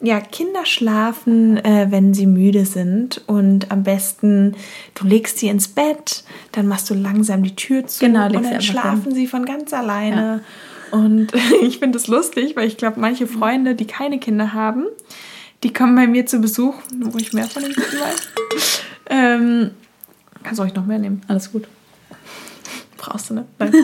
[0.00, 4.54] ja, Kinder schlafen, äh, wenn sie müde sind und am besten
[4.94, 8.62] du legst sie ins Bett, dann machst du langsam die Tür zu genau, und dann
[8.62, 9.14] schlafen hin.
[9.14, 10.42] sie von ganz alleine.
[10.92, 10.98] Ja.
[10.98, 14.86] Und ich finde es lustig, weil ich glaube, manche Freunde, die keine Kinder haben,
[15.64, 18.28] die kommen bei mir zu Besuch, wo ich mehr von den Kindern weiß.
[19.10, 19.70] ähm,
[20.44, 21.22] kannst du euch noch mehr nehmen?
[21.26, 21.66] Alles gut.
[22.96, 23.46] Brauchst du, ne?
[23.58, 23.74] Nein.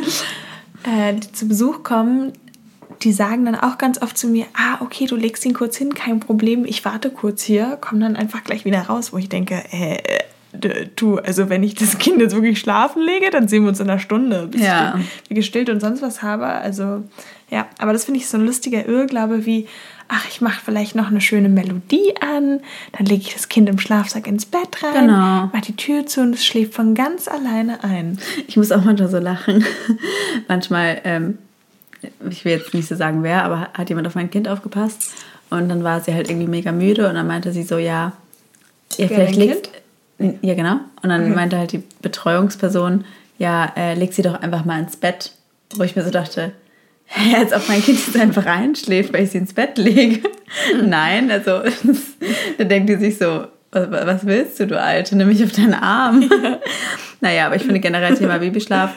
[0.84, 2.32] äh, die zu Besuch kommen,
[3.02, 5.94] die sagen dann auch ganz oft zu mir, ah, okay, du legst ihn kurz hin,
[5.94, 9.62] kein Problem, ich warte kurz hier, komm dann einfach gleich wieder raus, wo ich denke,
[9.70, 9.98] äh,
[10.96, 13.90] du, also wenn ich das Kind jetzt wirklich schlafen lege, dann sehen wir uns in
[13.90, 14.98] einer Stunde, bis ja.
[15.28, 16.46] ich gestillt und sonst was habe.
[16.46, 17.02] Also
[17.50, 19.66] ja, aber das finde ich so ein lustiger Irrglaube wie,
[20.08, 22.60] ach, ich mache vielleicht noch eine schöne Melodie an,
[22.92, 25.50] dann lege ich das Kind im Schlafsack ins Bett rein, genau.
[25.52, 28.18] mache die Tür zu und es schläft von ganz alleine ein.
[28.46, 29.64] Ich muss auch manchmal so lachen.
[30.48, 31.38] manchmal ähm,
[32.30, 35.12] ich will jetzt nicht so sagen wer, aber hat jemand auf mein Kind aufgepasst
[35.50, 38.12] und dann war sie halt irgendwie mega müde und dann meinte sie so, ja,
[38.96, 39.70] ja vielleicht legt,
[40.18, 41.34] ja genau, und dann okay.
[41.34, 43.04] meinte halt die Betreuungsperson,
[43.38, 45.32] ja, äh, leg sie doch einfach mal ins Bett,
[45.74, 46.52] wo ich mir so dachte,
[47.30, 50.28] ja, als ob mein Kind jetzt einfach einschläft, weil ich sie ins Bett lege.
[50.82, 51.60] Nein, also
[52.58, 55.16] da denkt die sich so, was willst du, du Alte?
[55.16, 56.22] Nimm mich auf deinen Arm.
[56.22, 56.58] Ja.
[57.20, 58.92] naja, aber ich finde generell Thema Babyschlaf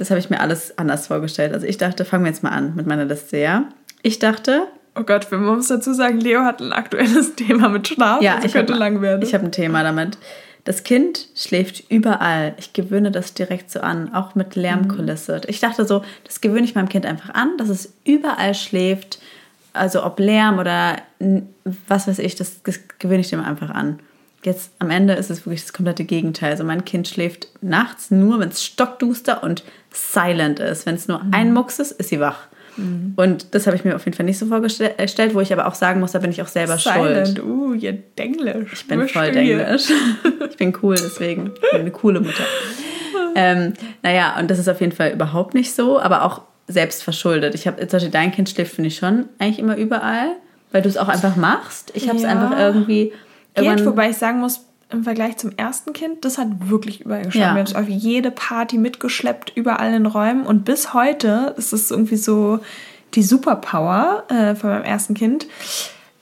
[0.00, 1.52] das habe ich mir alles anders vorgestellt.
[1.52, 3.68] Also ich dachte, fangen wir jetzt mal an mit meiner Liste, ja?
[4.00, 4.62] Ich dachte.
[4.96, 8.22] Oh Gott, wir muss dazu sagen, Leo hat ein aktuelles Thema mit Schlaf.
[8.22, 9.20] Ja, also ich könnte hab, lang werden.
[9.20, 10.16] Ich habe ein Thema damit.
[10.64, 12.54] Das Kind schläft überall.
[12.56, 15.36] Ich gewöhne das direkt so an, auch mit Lärmkulisse.
[15.36, 15.42] Mhm.
[15.48, 19.20] Ich dachte so, das gewöhne ich meinem Kind einfach an, dass es überall schläft.
[19.74, 20.96] Also ob Lärm oder
[21.88, 24.00] was weiß ich, das, das gewöhne ich dem einfach an.
[24.42, 26.52] Jetzt am Ende ist es wirklich das komplette Gegenteil.
[26.52, 30.86] Also mein Kind schläft nachts nur, wenn es stockduster und silent ist.
[30.86, 31.34] Wenn es nur mhm.
[31.34, 32.46] ein Mucks ist, ist sie wach.
[32.76, 33.12] Mhm.
[33.16, 35.74] Und das habe ich mir auf jeden Fall nicht so vorgestellt, wo ich aber auch
[35.74, 37.38] sagen muss, da bin ich auch selber silent.
[37.38, 37.42] schuld.
[37.44, 38.72] Uh, ihr Denglisch.
[38.72, 39.90] Ich bin voll Denglisch.
[40.50, 41.52] ich bin cool, deswegen.
[41.54, 42.44] Ich bin eine coole Mutter.
[43.34, 47.54] ähm, naja, und das ist auf jeden Fall überhaupt nicht so, aber auch selbst verschuldet.
[47.54, 50.36] Ich habe, zum Beispiel dein Kind schläft, finde ich schon eigentlich immer überall,
[50.72, 51.90] weil du es auch einfach machst.
[51.94, 52.30] Ich habe es ja.
[52.30, 53.12] einfach irgendwie
[53.54, 57.40] Geht, wobei ich sagen muss, im Vergleich zum ersten Kind, das hat wirklich überall geschlafen.
[57.40, 57.54] Ja.
[57.54, 60.44] Wir haben es auf jede Party mitgeschleppt, überall in Räumen.
[60.46, 62.60] Und bis heute ist es irgendwie so
[63.14, 65.46] die Superpower äh, von meinem ersten Kind.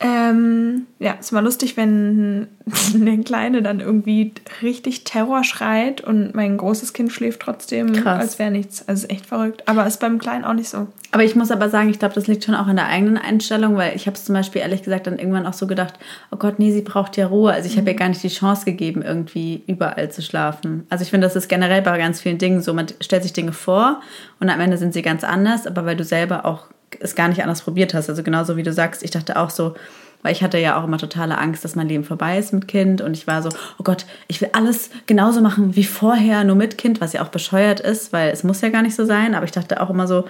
[0.00, 2.46] Ähm, ja, ist mal lustig, wenn
[2.94, 4.32] eine Kleine dann irgendwie
[4.62, 8.20] richtig Terror schreit und mein großes Kind schläft trotzdem, Krass.
[8.20, 8.86] als wäre nichts.
[8.86, 9.64] Also ist echt verrückt.
[9.66, 10.86] Aber ist beim Kleinen auch nicht so.
[11.10, 13.76] Aber ich muss aber sagen, ich glaube, das liegt schon auch an der eigenen Einstellung,
[13.76, 15.94] weil ich habe es zum Beispiel ehrlich gesagt dann irgendwann auch so gedacht,
[16.30, 17.52] oh Gott, nee, sie braucht ja Ruhe.
[17.52, 17.80] Also ich mhm.
[17.80, 20.86] habe ihr gar nicht die Chance gegeben, irgendwie überall zu schlafen.
[20.90, 22.72] Also ich finde, das ist generell bei ganz vielen Dingen so.
[22.72, 24.00] Man stellt sich Dinge vor
[24.38, 26.66] und am Ende sind sie ganz anders, aber weil du selber auch
[27.00, 28.08] es gar nicht anders probiert hast.
[28.08, 29.74] Also genauso wie du sagst, ich dachte auch so,
[30.22, 33.00] weil ich hatte ja auch immer totale Angst, dass mein Leben vorbei ist mit Kind
[33.00, 36.78] und ich war so, oh Gott, ich will alles genauso machen wie vorher, nur mit
[36.78, 39.44] Kind, was ja auch bescheuert ist, weil es muss ja gar nicht so sein, aber
[39.44, 40.24] ich dachte auch immer so,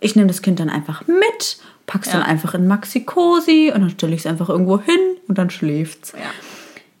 [0.00, 2.14] ich nehme das Kind dann einfach mit, pack's ja.
[2.14, 6.12] dann einfach in Maxi-Cosi und dann stelle ich es einfach irgendwo hin und dann schläft's.
[6.12, 6.26] Ja.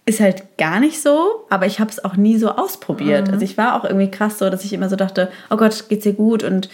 [0.04, 3.28] Ist halt gar nicht so, aber ich habe es auch nie so ausprobiert.
[3.28, 3.34] Mhm.
[3.34, 6.06] Also ich war auch irgendwie krass so, dass ich immer so dachte, oh Gott, geht's
[6.06, 6.68] ihr gut und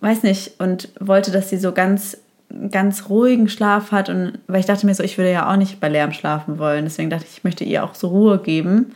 [0.00, 2.16] weiß nicht, und wollte, dass sie so ganz
[2.70, 5.78] ganz ruhigen Schlaf hat und weil ich dachte mir so, ich würde ja auch nicht
[5.80, 6.84] bei Lärm schlafen wollen.
[6.84, 8.92] Deswegen dachte ich, ich möchte ihr auch so Ruhe geben.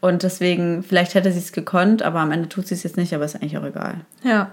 [0.00, 3.14] Und deswegen, vielleicht hätte sie es gekonnt, aber am Ende tut sie es jetzt nicht,
[3.14, 3.94] aber ist eigentlich auch egal.
[4.22, 4.50] Ja.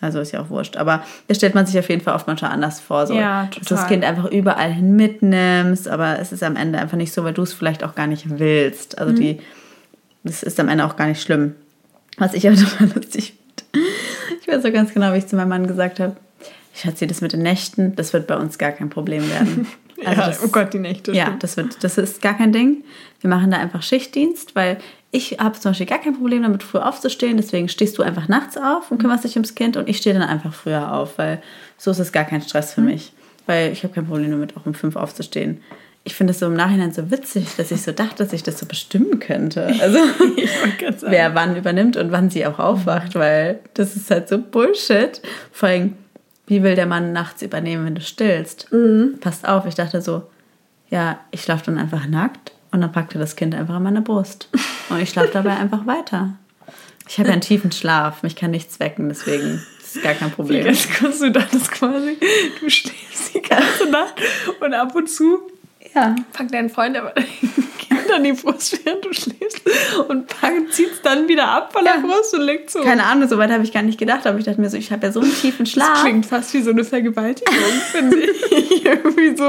[0.00, 0.76] Also ist ja auch wurscht.
[0.76, 3.06] Aber das stellt man sich auf jeden Fall oft manchmal anders vor.
[3.08, 3.76] So, Ja, Dass du total.
[3.78, 7.32] das Kind einfach überall hin mitnimmst, aber es ist am Ende einfach nicht so, weil
[7.32, 8.94] du es vielleicht auch gar nicht willst.
[8.94, 9.02] Mhm.
[9.02, 9.40] Also die,
[10.22, 11.56] das ist am Ende auch gar nicht schlimm.
[12.18, 13.43] Was ich aber total lustig finde.
[14.40, 16.16] Ich weiß so ganz genau, wie ich zu meinem Mann gesagt habe,
[16.74, 19.66] Schatzi, das mit den Nächten, das wird bei uns gar kein Problem werden.
[20.04, 21.12] Also ja, das, oh Gott, die Nächte.
[21.12, 21.42] ja, stimmt.
[21.44, 22.82] das, wird, das ist gar kein Ding.
[23.20, 24.78] Wir machen da einfach Schichtdienst, weil
[25.12, 27.36] ich habe zum Beispiel gar kein Problem damit, früh aufzustehen.
[27.36, 30.28] Deswegen stehst du einfach nachts auf und kümmerst dich ums Kind und ich stehe dann
[30.28, 31.40] einfach früher auf, weil
[31.78, 33.12] so ist es gar kein Stress für mich.
[33.46, 35.62] Weil ich habe kein Problem damit, auch um fünf aufzustehen.
[36.06, 38.58] Ich finde es so im Nachhinein so witzig, dass ich so dachte, dass ich das
[38.58, 39.74] so bestimmen könnte.
[39.80, 39.98] Also
[41.06, 45.22] wer wann übernimmt und wann sie auch aufwacht, weil das ist halt so Bullshit.
[45.50, 45.94] Vor allem,
[46.46, 48.68] wie will der Mann nachts übernehmen, wenn du stillst?
[49.20, 50.24] Passt auf, ich dachte so,
[50.90, 54.02] ja, ich schlafe dann einfach nackt und dann packt er das Kind einfach an meine
[54.02, 54.48] Brust.
[54.90, 56.34] Und ich schlafe dabei einfach weiter.
[57.08, 60.34] Ich habe ja einen tiefen Schlaf, mich kann nichts wecken, deswegen ist gar kein Wie
[60.34, 60.64] Problem.
[60.64, 62.18] ganz kurz, du dachtest quasi,
[62.60, 64.14] du schläfst die ganze Nacht
[64.60, 65.40] und ab und zu
[65.94, 66.14] Ja.
[66.32, 67.12] packt dein Freund aber
[67.78, 69.60] Kind an die Brust, während du schläfst
[70.08, 70.24] und
[70.70, 72.00] zieht es dann wieder ab von der Ja.
[72.00, 72.80] Brust und legt so.
[72.80, 74.90] Keine Ahnung, so weit habe ich gar nicht gedacht, aber ich dachte mir so, ich
[74.90, 76.02] habe ja so einen tiefen Das Schlaf.
[76.02, 77.54] klingt fast wie so eine Vergewaltigung,
[77.92, 78.84] finde ich.
[78.84, 79.44] Irgendwie so,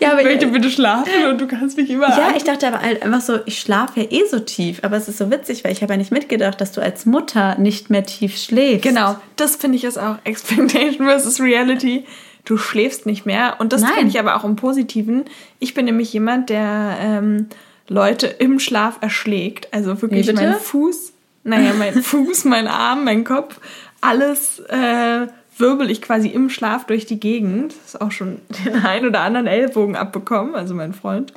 [0.00, 2.66] Ja, aber ich möchte bitte schlafen und du kannst mich immer Ja, an- ich dachte
[2.68, 4.80] aber halt einfach so, ich schlafe ja eh so tief.
[4.82, 7.56] Aber es ist so witzig, weil ich habe ja nicht mitgedacht, dass du als Mutter
[7.58, 8.82] nicht mehr tief schläfst.
[8.82, 12.04] Genau, das finde ich ist auch Expectation versus Reality.
[12.44, 13.56] Du schläfst nicht mehr.
[13.58, 15.24] Und das finde ich aber auch im Positiven.
[15.58, 17.48] Ich bin nämlich jemand, der ähm,
[17.88, 19.72] Leute im Schlaf erschlägt.
[19.72, 21.12] Also wirklich Wie mein Fuß,
[21.44, 23.60] naja, mein Fuß, mein Arm, mein Kopf,
[24.00, 25.26] alles äh,
[25.60, 27.72] wirbel ich quasi im Schlaf durch die Gegend.
[27.72, 31.32] Das ist auch schon den einen oder anderen Ellbogen abbekommen, also mein Freund.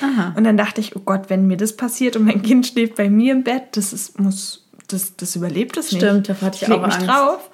[0.00, 0.32] Aha.
[0.36, 3.10] Und dann dachte ich, oh Gott, wenn mir das passiert und mein Kind schläft bei
[3.10, 6.02] mir im Bett, das ist, muss, das, das überlebt es nicht.
[6.02, 7.08] Stimmt, davor hatte ich leg auch mich Angst.
[7.08, 7.50] drauf.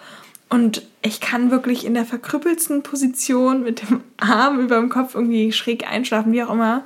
[0.53, 5.51] Und ich kann wirklich in der verkrüppelsten Position mit dem Arm über dem Kopf irgendwie
[5.53, 6.83] schräg einschlafen, wie auch immer.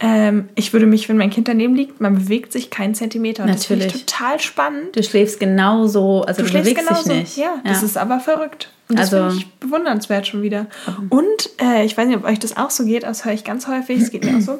[0.00, 3.44] Ähm, ich würde mich, wenn mein Kind daneben liegt, man bewegt sich keinen Zentimeter.
[3.44, 4.06] Und das finde ich Natürlich.
[4.06, 4.96] total spannend.
[4.96, 7.08] Du schläfst genauso, also du, Du schläfst bewegst genauso.
[7.10, 7.36] dich nicht.
[7.36, 8.70] Ja, das ist aber verrückt.
[8.88, 10.66] Und das Also- finde ich bewundernswert schon wieder.
[11.10, 13.44] Und äh, ich weiß nicht, ob euch das auch so geht, aber das höre ich
[13.44, 14.58] ganz häufig, es geht mir auch so.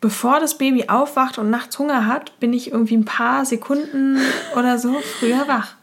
[0.00, 4.18] Bevor das Baby aufwacht und nachts Hunger hat, bin ich irgendwie ein paar Sekunden
[4.56, 5.74] oder so früher wach.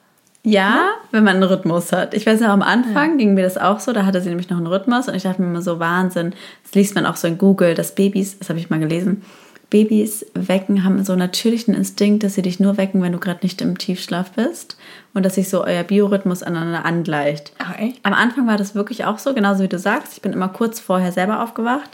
[0.49, 2.13] Ja, wenn man einen Rhythmus hat.
[2.13, 4.57] Ich weiß ja, am Anfang ging mir das auch so, da hatte sie nämlich noch
[4.57, 6.33] einen Rhythmus und ich dachte mir immer so, Wahnsinn.
[6.63, 9.23] Das liest man auch so in Google, dass Babys, das habe ich mal gelesen,
[9.69, 13.41] Babys wecken, haben so einen natürlichen Instinkt, dass sie dich nur wecken, wenn du gerade
[13.43, 14.77] nicht im Tiefschlaf bist
[15.13, 17.51] und dass sich so euer Biorhythmus aneinander angleicht.
[17.57, 17.99] Ach, echt?
[18.05, 20.13] Am Anfang war das wirklich auch so, genauso wie du sagst.
[20.13, 21.89] Ich bin immer kurz vorher selber aufgewacht.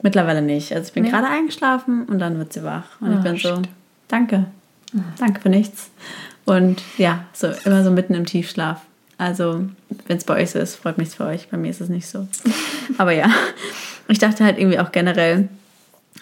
[0.00, 0.72] Mittlerweile nicht.
[0.72, 1.10] Also ich bin Nee.
[1.10, 2.84] gerade eingeschlafen und dann wird sie wach.
[3.02, 3.68] Und ich Ah, bin so, shit.
[4.08, 4.46] danke.
[5.18, 5.90] Danke für nichts.
[6.44, 8.80] Und ja, so immer so mitten im Tiefschlaf.
[9.18, 9.66] Also,
[10.06, 11.48] wenn es bei euch so ist, freut mich für euch.
[11.48, 12.26] Bei mir ist es nicht so.
[12.98, 13.30] Aber ja,
[14.08, 15.48] ich dachte halt irgendwie auch generell,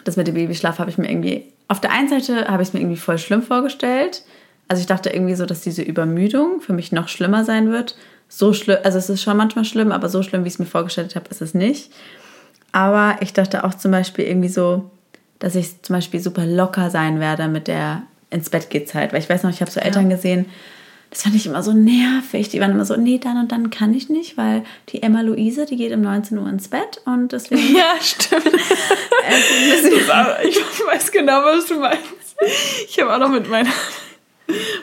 [0.05, 2.75] das mit dem Babyschlaf habe ich mir irgendwie, auf der einen Seite habe ich es
[2.75, 4.23] mir irgendwie voll schlimm vorgestellt.
[4.67, 7.97] Also ich dachte irgendwie so, dass diese Übermüdung für mich noch schlimmer sein wird.
[8.29, 10.67] So schlimm, also es ist schon manchmal schlimm, aber so schlimm, wie ich es mir
[10.67, 11.91] vorgestellt habe, ist es nicht.
[12.73, 14.91] Aber ich dachte auch zum Beispiel irgendwie so,
[15.39, 19.13] dass ich zum Beispiel super locker sein werde mit der ins Bett geht Zeit.
[19.13, 20.47] Weil ich weiß noch, ich habe so Eltern gesehen,
[21.11, 22.51] das fand ich immer so nervig.
[22.51, 25.65] Die waren immer so, nee, dann und dann kann ich nicht, weil die Emma Luise,
[25.65, 28.45] die geht um 19 Uhr ins Bett und deswegen Ja, stimmt.
[30.13, 32.03] Aber ich weiß genau, was du meinst.
[32.89, 33.71] Ich habe auch noch mit meiner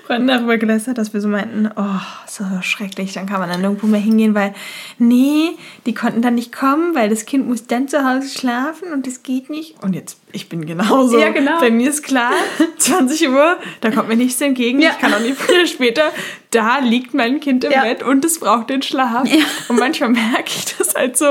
[0.06, 3.88] Freundin darüber gelästert, dass wir so meinten, oh, so schrecklich, dann kann man dann nirgendwo
[3.88, 4.54] mehr hingehen, weil,
[5.00, 5.52] nee,
[5.86, 9.24] die konnten dann nicht kommen, weil das Kind muss dann zu Hause schlafen und das
[9.24, 9.82] geht nicht.
[9.84, 11.18] Und jetzt, ich bin genauso.
[11.18, 11.60] Ja, genau.
[11.60, 12.32] Bei mir ist klar,
[12.78, 14.82] 20 Uhr, da kommt mir nichts entgegen.
[14.82, 14.92] Ja.
[14.92, 16.12] Ich kann auch nicht früher später,
[16.56, 17.84] da liegt mein Kind im Ja.
[17.84, 19.28] Bett und es braucht den Schlaf.
[19.28, 19.44] Ja.
[19.70, 21.26] Und manchmal merke ich das halt so,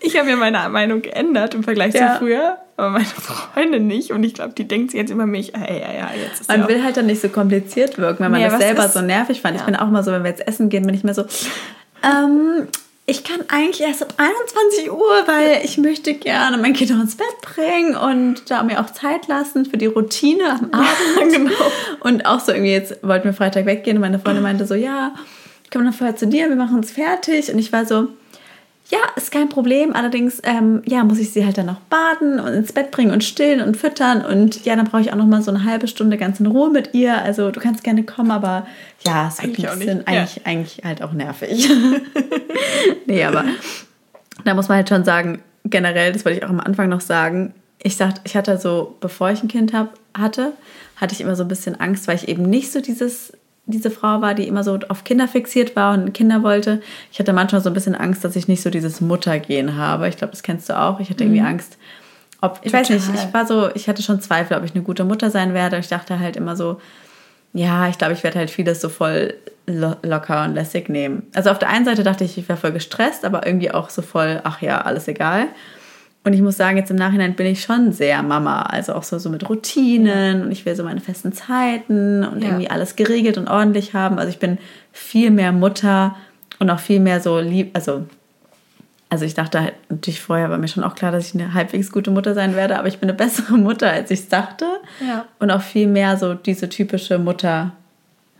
[0.00, 2.14] ich habe ja meine Meinung geändert im Vergleich Ja.
[2.14, 4.10] zu früher, aber meine Freundin nicht.
[4.10, 6.66] Und ich glaube, die denkt sich jetzt immer mich, ja, ja, ja, jetzt ist Man
[6.68, 9.56] will halt dann nicht so kompliziert wirken, wenn man das selber so nervig fand.
[9.56, 11.24] Ich bin auch mal so, wenn wir jetzt essen gehen, bin ich mir so,
[12.02, 12.66] ähm,
[13.10, 17.16] ich kann eigentlich erst ab 21 Uhr, weil ich möchte gerne mein Kind noch ins
[17.16, 21.32] Bett bringen und da mir auch Zeit lassen für die Routine am Abend.
[21.32, 21.72] genau.
[22.00, 25.12] Und auch so irgendwie, jetzt wollten wir Freitag weggehen und meine Freundin meinte so, ja,
[25.72, 27.52] kommen wir noch vorher zu dir, wir machen uns fertig.
[27.52, 28.08] Und ich war so,
[28.90, 29.94] ja, ist kein Problem.
[29.94, 33.22] Allerdings, ähm, ja, muss ich sie halt dann noch baden und ins Bett bringen und
[33.22, 34.24] stillen und füttern.
[34.24, 36.70] Und ja, dann brauche ich auch noch mal so eine halbe Stunde ganz in Ruhe
[36.70, 37.22] mit ihr.
[37.22, 38.66] Also du kannst gerne kommen, aber
[39.06, 40.42] ja, es wird ein bisschen, eigentlich, ja.
[40.44, 41.70] eigentlich halt auch nervig.
[43.06, 43.44] nee, aber
[44.44, 47.54] da muss man halt schon sagen, generell, das wollte ich auch am Anfang noch sagen,
[47.82, 50.52] ich sagte, ich hatte so, bevor ich ein Kind hab, hatte,
[50.96, 53.32] hatte ich immer so ein bisschen Angst, weil ich eben nicht so dieses
[53.70, 56.80] diese Frau war, die immer so auf Kinder fixiert war und Kinder wollte.
[57.12, 60.08] Ich hatte manchmal so ein bisschen Angst, dass ich nicht so dieses Muttergehen habe.
[60.08, 61.00] Ich glaube, das kennst du auch.
[61.00, 61.46] Ich hatte irgendwie mhm.
[61.46, 61.78] Angst,
[62.40, 62.80] ob, ich Total.
[62.80, 65.54] weiß nicht, ich war so, ich hatte schon Zweifel, ob ich eine gute Mutter sein
[65.54, 65.78] werde.
[65.78, 66.80] Ich dachte halt immer so,
[67.52, 69.34] ja, ich glaube, ich werde halt vieles so voll
[69.66, 71.24] lo locker und lässig nehmen.
[71.34, 74.02] Also auf der einen Seite dachte ich, ich wäre voll gestresst, aber irgendwie auch so
[74.02, 75.48] voll, ach ja, alles egal.
[76.22, 78.62] Und ich muss sagen, jetzt im Nachhinein bin ich schon sehr Mama.
[78.62, 82.48] Also auch so, so mit Routinen und ich will so meine festen Zeiten und ja.
[82.48, 84.18] irgendwie alles geregelt und ordentlich haben.
[84.18, 84.58] Also ich bin
[84.92, 86.14] viel mehr Mutter
[86.58, 87.70] und auch viel mehr so lieb.
[87.72, 88.04] Also,
[89.08, 91.90] also ich dachte halt, natürlich vorher war mir schon auch klar, dass ich eine halbwegs
[91.90, 94.66] gute Mutter sein werde, aber ich bin eine bessere Mutter, als ich es dachte.
[95.06, 95.24] Ja.
[95.38, 97.72] Und auch viel mehr so diese typische Mutter,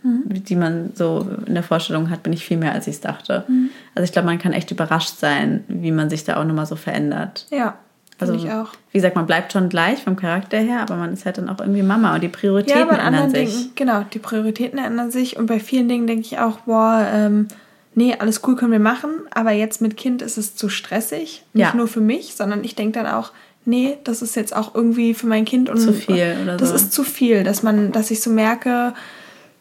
[0.03, 0.23] mhm.
[0.27, 3.43] die man so in der Vorstellung hat, bin ich viel mehr, als ich es dachte.
[3.47, 3.71] Mhm.
[3.95, 6.75] Also ich glaube, man kann echt überrascht sein, wie man sich da auch nochmal so
[6.75, 7.47] verändert.
[7.51, 7.77] Ja.
[8.21, 8.69] Also, ich auch.
[8.91, 11.59] Wie gesagt, man bleibt schon gleich vom Charakter her, aber man ist halt dann auch
[11.59, 13.49] irgendwie Mama und die Prioritäten ja, ändern sich.
[13.49, 17.47] Dingen, genau, die Prioritäten ändern sich und bei vielen Dingen denke ich auch, boah, ähm,
[17.95, 21.43] nee, alles cool können wir machen, aber jetzt mit Kind ist es zu stressig.
[21.53, 21.75] Nicht ja.
[21.75, 23.31] nur für mich, sondern ich denke dann auch,
[23.65, 26.75] nee, das ist jetzt auch irgendwie für mein Kind und zu viel oder das so.
[26.75, 28.93] ist zu viel, dass man, dass ich so merke,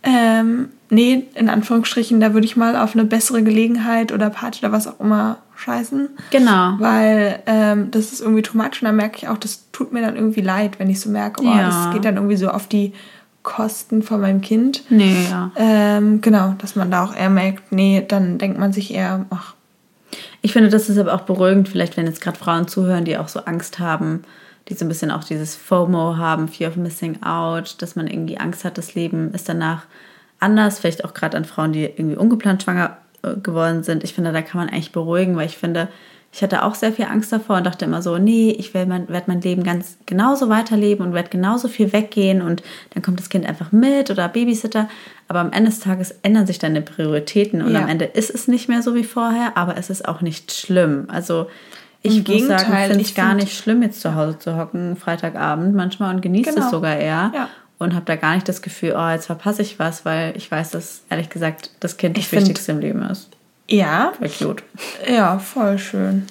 [0.03, 4.73] ähm, nee, in Anführungsstrichen, da würde ich mal auf eine bessere Gelegenheit oder Party oder
[4.73, 6.09] was auch immer scheißen.
[6.31, 6.75] Genau.
[6.79, 10.03] Weil ähm, das ist irgendwie too much und dann merke ich auch, das tut mir
[10.03, 11.67] dann irgendwie leid, wenn ich so merke, oh, ja.
[11.67, 12.93] das geht dann irgendwie so auf die
[13.43, 14.83] Kosten von meinem Kind.
[14.91, 15.51] Nee, ja.
[15.57, 19.55] Ähm, genau, dass man da auch eher merkt, nee, dann denkt man sich eher, ach.
[20.43, 23.29] Ich finde, das ist aber auch beruhigend, vielleicht wenn jetzt gerade Frauen zuhören, die auch
[23.29, 24.25] so Angst haben,
[24.69, 28.39] die so ein bisschen auch dieses FOMO haben, Fear of Missing Out, dass man irgendwie
[28.39, 29.85] Angst hat, das Leben ist danach
[30.41, 34.03] anders, vielleicht auch gerade an Frauen, die irgendwie ungeplant schwanger äh, geworden sind.
[34.05, 35.89] Ich finde, da kann man eigentlich beruhigen, weil ich finde,
[36.33, 39.25] ich hatte auch sehr viel Angst davor und dachte immer so, nee, ich mein, werde
[39.27, 42.63] mein Leben ganz genauso weiterleben und werde genauso viel weggehen und
[42.95, 44.89] dann kommt das Kind einfach mit oder Babysitter.
[45.27, 47.83] Aber am Ende des Tages ändern sich deine Prioritäten und ja.
[47.83, 51.07] am Ende ist es nicht mehr so wie vorher, aber es ist auch nicht schlimm.
[51.09, 51.49] Also
[52.03, 56.15] ich Im Gegenteil, finde es gar nicht schlimm, jetzt zu Hause zu hocken, Freitagabend manchmal
[56.15, 56.65] und genieße genau.
[56.65, 57.33] es sogar eher.
[57.35, 57.49] Ja.
[57.81, 60.71] Und habe da gar nicht das Gefühl, oh, jetzt verpasse ich was, weil ich weiß,
[60.71, 63.31] dass ehrlich gesagt das Kind das Wichtigste im Leben ist.
[63.69, 64.13] Ja.
[64.19, 64.63] Voll cute.
[65.09, 66.27] Ja, voll schön.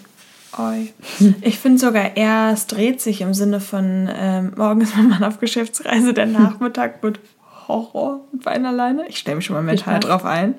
[0.57, 0.93] Oi.
[1.41, 5.23] Ich finde sogar eher, es dreht sich im Sinne von, ähm, morgen ist mein Mann
[5.23, 7.19] auf Geschäftsreise, der Nachmittag wird
[7.67, 9.07] Horror mit Wein alleine.
[9.07, 10.53] Ich stelle mich schon mal mental drauf ein.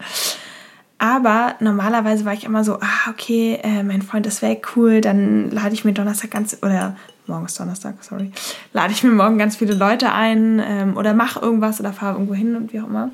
[0.98, 5.50] Aber normalerweise war ich immer so, ah, okay, äh, mein Freund ist weg, cool, dann
[5.50, 6.96] lade ich mir Donnerstag ganz, oder
[7.30, 8.32] morgen ist Donnerstag, sorry,
[8.72, 12.34] lade ich mir morgen ganz viele Leute ein ähm, oder mache irgendwas oder fahre irgendwo
[12.34, 13.10] hin und wie auch immer.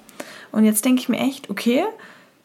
[0.52, 1.85] Und jetzt denke ich mir echt, okay,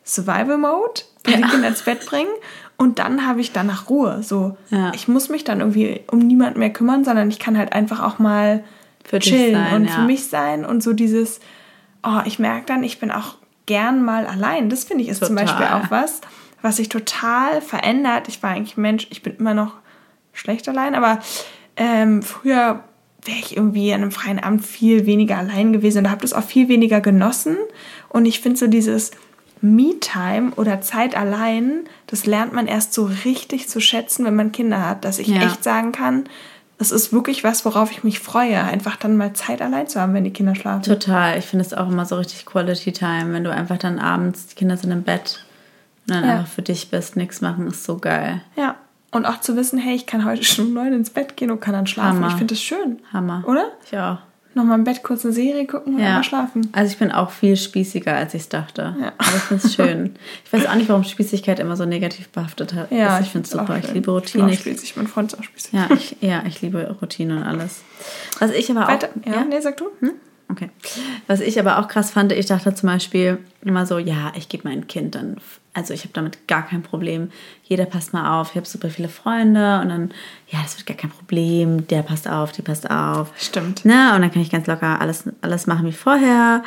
[0.03, 1.37] Survival Mode, ja.
[1.37, 2.31] die Kinder ins Bett bringen
[2.77, 4.23] und dann habe ich danach Ruhe.
[4.23, 4.91] So, ja.
[4.93, 8.19] ich muss mich dann irgendwie um niemanden mehr kümmern, sondern ich kann halt einfach auch
[8.19, 8.63] mal
[9.03, 9.91] für chillen sein, und ja.
[9.93, 11.39] für mich sein und so dieses,
[12.03, 14.69] oh, ich merke dann, ich bin auch gern mal allein.
[14.69, 15.27] Das finde ich ist total.
[15.27, 16.21] zum Beispiel auch was,
[16.61, 18.27] was sich total verändert.
[18.27, 19.75] Ich war eigentlich Mensch, ich bin immer noch
[20.33, 21.19] schlecht allein, aber
[21.77, 22.83] ähm, früher
[23.23, 26.43] wäre ich irgendwie an einem freien Abend viel weniger allein gewesen und habe das auch
[26.43, 27.57] viel weniger genossen.
[28.09, 29.11] Und ich finde so dieses
[29.61, 34.87] Me-Time oder Zeit allein, das lernt man erst so richtig zu schätzen, wenn man Kinder
[34.87, 35.43] hat, dass ich ja.
[35.43, 36.25] echt sagen kann,
[36.79, 40.15] das ist wirklich was, worauf ich mich freue, einfach dann mal Zeit allein zu haben,
[40.15, 40.81] wenn die Kinder schlafen.
[40.81, 41.37] Total.
[41.37, 44.55] Ich finde es auch immer so richtig Quality Time, wenn du einfach dann abends, die
[44.55, 45.45] Kinder sind im Bett
[46.07, 46.31] und dann ja.
[46.31, 48.41] einfach für dich bist, nichts machen, ist so geil.
[48.55, 48.77] Ja.
[49.11, 51.59] Und auch zu wissen, hey, ich kann heute schon um neun ins Bett gehen und
[51.59, 52.17] kann dann schlafen.
[52.17, 52.27] Hammer.
[52.27, 52.99] Ich finde das schön.
[53.13, 53.43] Hammer.
[53.45, 53.71] Oder?
[53.91, 56.15] Ja nochmal im Bett kurz eine Serie gucken und ja.
[56.15, 56.69] mal schlafen.
[56.73, 58.95] Also ich bin auch viel spießiger, als ich es dachte.
[58.99, 59.13] Ja.
[59.17, 60.15] Aber ich finde es schön.
[60.43, 62.91] ich weiß auch nicht, warum Spießigkeit immer so negativ behaftet hat.
[62.91, 63.77] Ja, ich, ich finde es super.
[63.77, 64.51] Ich liebe Routine.
[64.51, 65.73] Ich spießig, mein Freund ist auch spießig.
[65.73, 67.81] Ja ich, ja, ich liebe Routine und alles.
[68.39, 69.09] Was ich aber Weiter.
[69.09, 69.25] auch...
[69.25, 69.45] Ja, ja?
[69.45, 69.85] nee, sag du.
[69.99, 70.13] Hm?
[70.49, 70.69] Okay.
[71.27, 74.67] Was ich aber auch krass fand, ich dachte zum Beispiel immer so, ja, ich gebe
[74.67, 75.37] mein Kind dann,
[75.73, 77.31] also ich habe damit gar kein Problem.
[77.63, 78.49] Jeder passt mal auf.
[78.51, 80.11] Ich habe super viele Freunde und dann,
[80.49, 81.87] ja, das wird gar kein Problem.
[81.87, 83.31] Der passt auf, die passt auf.
[83.37, 83.81] Stimmt.
[83.83, 86.63] Na, und dann kann ich ganz locker alles, alles machen wie vorher.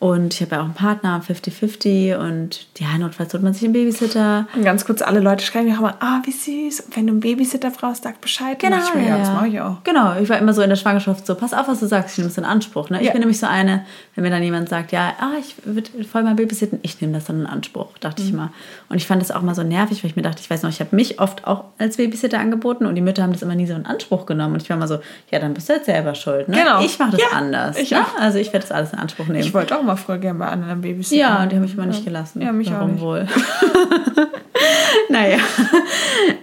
[0.00, 3.72] Und ich habe ja auch einen Partner, 50-50 und ja, notfalls holt man sich einen
[3.72, 4.46] Babysitter.
[4.54, 6.82] Und ganz kurz, alle Leute schreiben mir auch immer, ah, wie süß.
[6.82, 8.60] Und wenn du einen Babysitter brauchst, sag Bescheid.
[8.60, 9.82] Genau, ich mir, ja, das mache ich auch.
[9.82, 12.18] Genau, ich war immer so in der Schwangerschaft so, pass auf, was du sagst, ich
[12.18, 12.90] nehme es in Anspruch.
[12.90, 13.00] Ne?
[13.00, 13.12] Ich Ja.
[13.12, 13.84] bin nämlich so eine,
[14.14, 17.24] wenn mir dann jemand sagt, ja, ah, ich würde voll mal babysitten, ich nehme das
[17.24, 18.28] dann in Anspruch, dachte Mhm.
[18.28, 18.50] ich mal.
[18.88, 20.70] Und ich fand das auch mal so nervig, weil ich mir dachte, ich weiß noch,
[20.70, 23.66] ich habe mich oft auch als Babysitter angeboten und die Mütter haben das immer nie
[23.66, 24.54] so in Anspruch genommen.
[24.54, 25.00] Und ich war immer so,
[25.32, 26.48] ja, dann bist du jetzt selber schuld.
[26.48, 26.56] Ne?
[26.56, 26.82] Genau.
[26.84, 27.76] Ich mache das Ja, anders.
[27.78, 27.98] ich ne?
[28.20, 29.40] Also ich werde das alles in Anspruch nehmen.
[29.40, 31.18] Ich wollte auch mal früher gerne bei anderen Babysitten.
[31.18, 32.40] Ja, und die haben mich immer nicht gelassen.
[32.42, 33.02] Ja, mich Warum auch nicht.
[33.02, 33.26] wohl?
[35.08, 35.38] naja.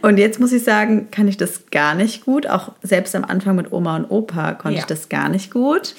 [0.01, 2.47] Und jetzt muss ich sagen, kann ich das gar nicht gut.
[2.47, 4.81] Auch selbst am Anfang mit Oma und Opa konnte Ja.
[4.81, 5.95] ich das gar nicht gut.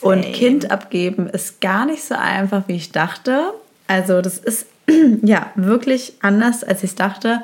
[0.00, 0.34] Und Same.
[0.34, 3.52] Kind abgeben ist gar nicht so einfach, wie ich dachte.
[3.86, 4.66] Also das ist
[5.22, 7.42] ja wirklich anders, als ich es dachte.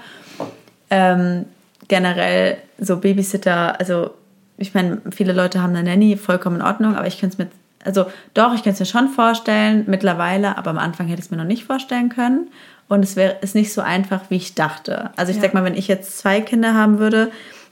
[0.91, 1.47] Ähm,
[1.89, 4.11] generell so Babysitter, also
[4.59, 7.51] ich meine, viele Leute haben eine Nanny, vollkommen in Ordnung, aber ich könnte es mir,
[7.85, 11.31] also doch, ich könnte es mir schon vorstellen, mittlerweile, aber am Anfang hätte ich es
[11.31, 12.49] mir noch nicht vorstellen können.
[12.89, 15.11] Und es wäre ist nicht so einfach, wie ich dachte.
[15.17, 15.43] Also ich Ja.
[15.43, 17.31] sag mal, wenn ich jetzt zwei Kinder haben würde,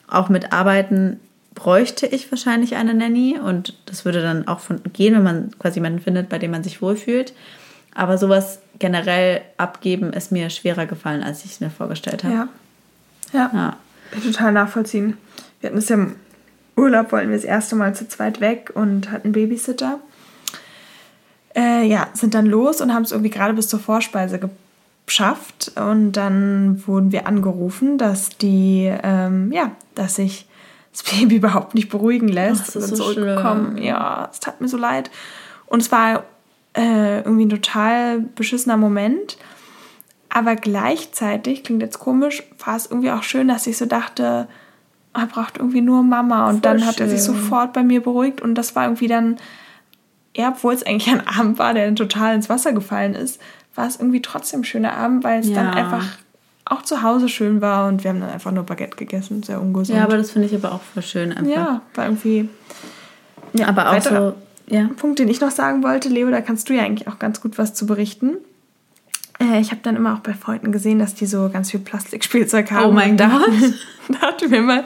[0.08, 1.20] auch mit Arbeiten,
[1.54, 5.76] bräuchte ich wahrscheinlich eine Nanny und das würde dann auch von gehen, wenn man quasi
[5.76, 7.34] jemanden findet, bei dem man sich wohlfühlt.
[7.94, 12.34] Aber sowas generell abgeben ist mir schwerer gefallen, als ich es mir vorgestellt habe.
[12.34, 12.48] Ja.
[13.32, 13.50] Ja.
[13.52, 13.76] Ja.
[14.24, 15.18] Total nachvollziehen.
[15.60, 15.98] Wir hatten es ja
[16.80, 20.00] Urlaub, wollten wir das erste Mal zu zweit weg und hatten Babysitter.
[21.54, 24.40] Äh, ja, sind dann los und haben es irgendwie gerade bis zur Vorspeise
[25.06, 25.72] geschafft.
[25.76, 30.48] Und dann wurden wir angerufen, dass die, ähm, ja, dass sich
[30.92, 32.62] das Baby überhaupt nicht beruhigen lässt.
[32.68, 33.72] Ach, das ist so zurückgekommen.
[33.72, 33.84] schlimm.
[33.84, 35.10] Ja, es tat mir so leid.
[35.66, 36.24] Und es war
[36.76, 39.36] äh, irgendwie ein total beschissener Moment.
[40.28, 44.46] Aber gleichzeitig, klingt jetzt komisch, war es irgendwie auch schön, dass ich so dachte,
[45.14, 46.46] er braucht irgendwie nur Mama.
[46.48, 47.34] Und Voll dann hat er sich schön.
[47.34, 48.40] sofort bei mir beruhigt.
[48.40, 49.36] Und das war irgendwie dann,
[50.36, 53.40] ja, obwohl es eigentlich ein Abend war, der dann total ins Wasser gefallen ist,
[53.74, 55.72] war es irgendwie trotzdem ein schöner Abend, weil es dann Ja.
[55.72, 56.04] einfach
[56.64, 57.88] auch zu Hause schön war.
[57.88, 59.98] Und wir haben dann einfach nur Baguette gegessen, sehr ungesund.
[59.98, 61.50] Ja, aber das finde ich aber auch voll schön einfach.
[61.50, 62.48] ja, war irgendwie.
[63.52, 64.34] Ja, aber auch so,
[64.68, 64.88] ja.
[64.96, 67.58] Punkt, den ich noch sagen wollte, Leo, da kannst du ja eigentlich auch ganz gut
[67.58, 68.36] was zu berichten.
[69.40, 72.70] Äh, ich habe dann immer auch bei Freunden gesehen, dass die so ganz viel Plastikspielzeug
[72.70, 72.90] haben.
[72.90, 73.74] Oh mein Und da- Gott.
[74.20, 74.84] dachte mir mal,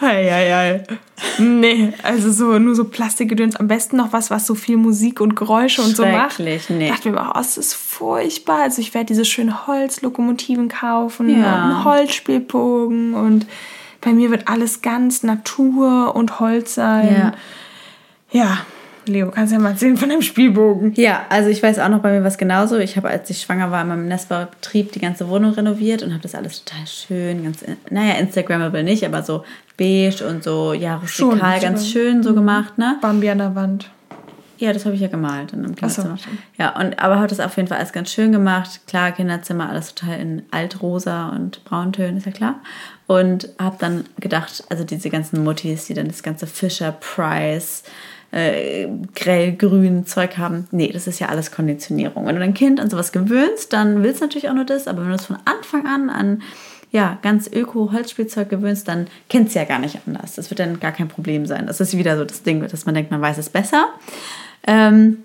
[0.00, 1.42] hei, hei, hei.
[1.42, 3.56] Nee, also so nur so Plastikgedöns.
[3.56, 6.38] Am besten noch was, was so viel Musik und Geräusche und so macht.
[6.40, 6.88] Nee.
[6.88, 8.62] Dachte mir mal, oh, es ist furchtbar.
[8.62, 11.62] Also ich werde diese schönen Holzlokomotiven kaufen Ja.
[11.62, 13.46] einen Holzspielbogen und
[14.00, 17.14] bei mir wird alles ganz Natur und Holz sein.
[17.16, 17.32] Ja.
[18.30, 18.58] Ja,
[19.08, 20.92] Leo, kannst ja mal erzählen von dem Spielbogen.
[20.94, 22.78] Ja, also ich weiß auch noch bei mir was genauso.
[22.78, 26.22] Ich habe, als ich schwanger war, in meinem Nestbaubetrieb die ganze Wohnung renoviert und habe
[26.22, 29.44] das alles total schön, ganz, naja, Instagrammable nicht, aber so
[29.76, 32.96] beige und so, ja, rustikal, ganz schön so gemacht, ne?
[33.00, 33.90] Bambi an der Wand.
[34.58, 36.16] Ja, das habe ich ja gemalt Ach so, Kinderzimmer.
[36.16, 36.38] stimmt.
[36.58, 38.82] ja, und aber habe das auf jeden Fall alles ganz schön gemacht.
[38.86, 42.60] Klar, Kinderzimmer alles total in altrosa und Brauntönen, ist ja klar.
[43.06, 47.82] Und habe dann gedacht, also diese ganzen Muttis, die dann das ganze Fisher Price
[48.34, 50.66] äh, grellgrün Zeug haben.
[50.72, 52.26] Nee, das ist ja alles Konditionierung.
[52.26, 55.02] Wenn du dein Kind an sowas gewöhnst, dann willst du natürlich auch nur das, aber
[55.02, 56.42] wenn du es von Anfang an an
[56.90, 60.34] ja, ganz Öko-Holzspielzeug gewöhnst, dann kennst du ja gar nicht anders.
[60.34, 61.66] Das wird dann gar kein Problem sein.
[61.66, 63.88] Das ist wieder so das Ding, dass man denkt, man weiß es besser.
[64.66, 65.18] Ähm,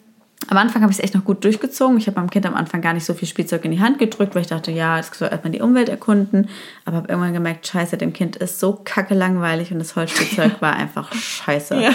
[0.48, 1.98] am Anfang habe ich es echt noch gut durchgezogen.
[1.98, 4.36] Ich habe meinem Kind am Anfang gar nicht so viel Spielzeug in die Hand gedrückt,
[4.36, 6.50] weil ich dachte, ja, es soll erstmal die Umwelt erkunden.
[6.86, 10.76] Aber habe irgendwann gemerkt, scheiße, dem Kind ist so kacke langweilig und das Holzspielzeug war
[10.76, 11.80] einfach scheiße.
[11.82, 11.92] Ja.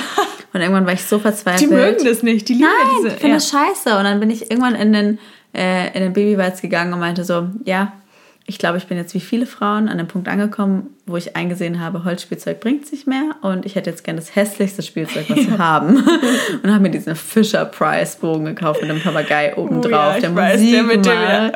[0.53, 1.69] Und irgendwann war ich so verzweifelt.
[1.69, 3.35] Die mögen das nicht, die lieben Nein, ja die finden ja.
[3.35, 3.99] das scheiße.
[3.99, 5.19] Und dann bin ich irgendwann in den,
[5.53, 7.93] äh, in den Babywalz gegangen und meinte so, ja,
[8.47, 11.81] ich glaube, ich bin jetzt wie viele Frauen an dem Punkt angekommen, wo ich eingesehen
[11.81, 15.59] habe, Holzspielzeug bringt sich mehr und ich hätte jetzt gerne das hässlichste Spielzeug, was wir
[15.59, 15.97] haben.
[16.63, 20.21] und habe mir diesen Fisher Price Bogen gekauft mit einem Papagei oben Oh drauf, ja,
[20.21, 21.13] der weiß, Musik der mit dem.
[21.13, 21.55] macht.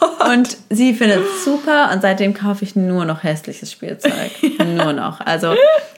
[0.00, 0.30] Oh.
[0.32, 4.30] Und sie findet es super und seitdem kaufe ich nur noch hässliches Spielzeug.
[4.76, 5.20] Nur noch.
[5.20, 5.54] Also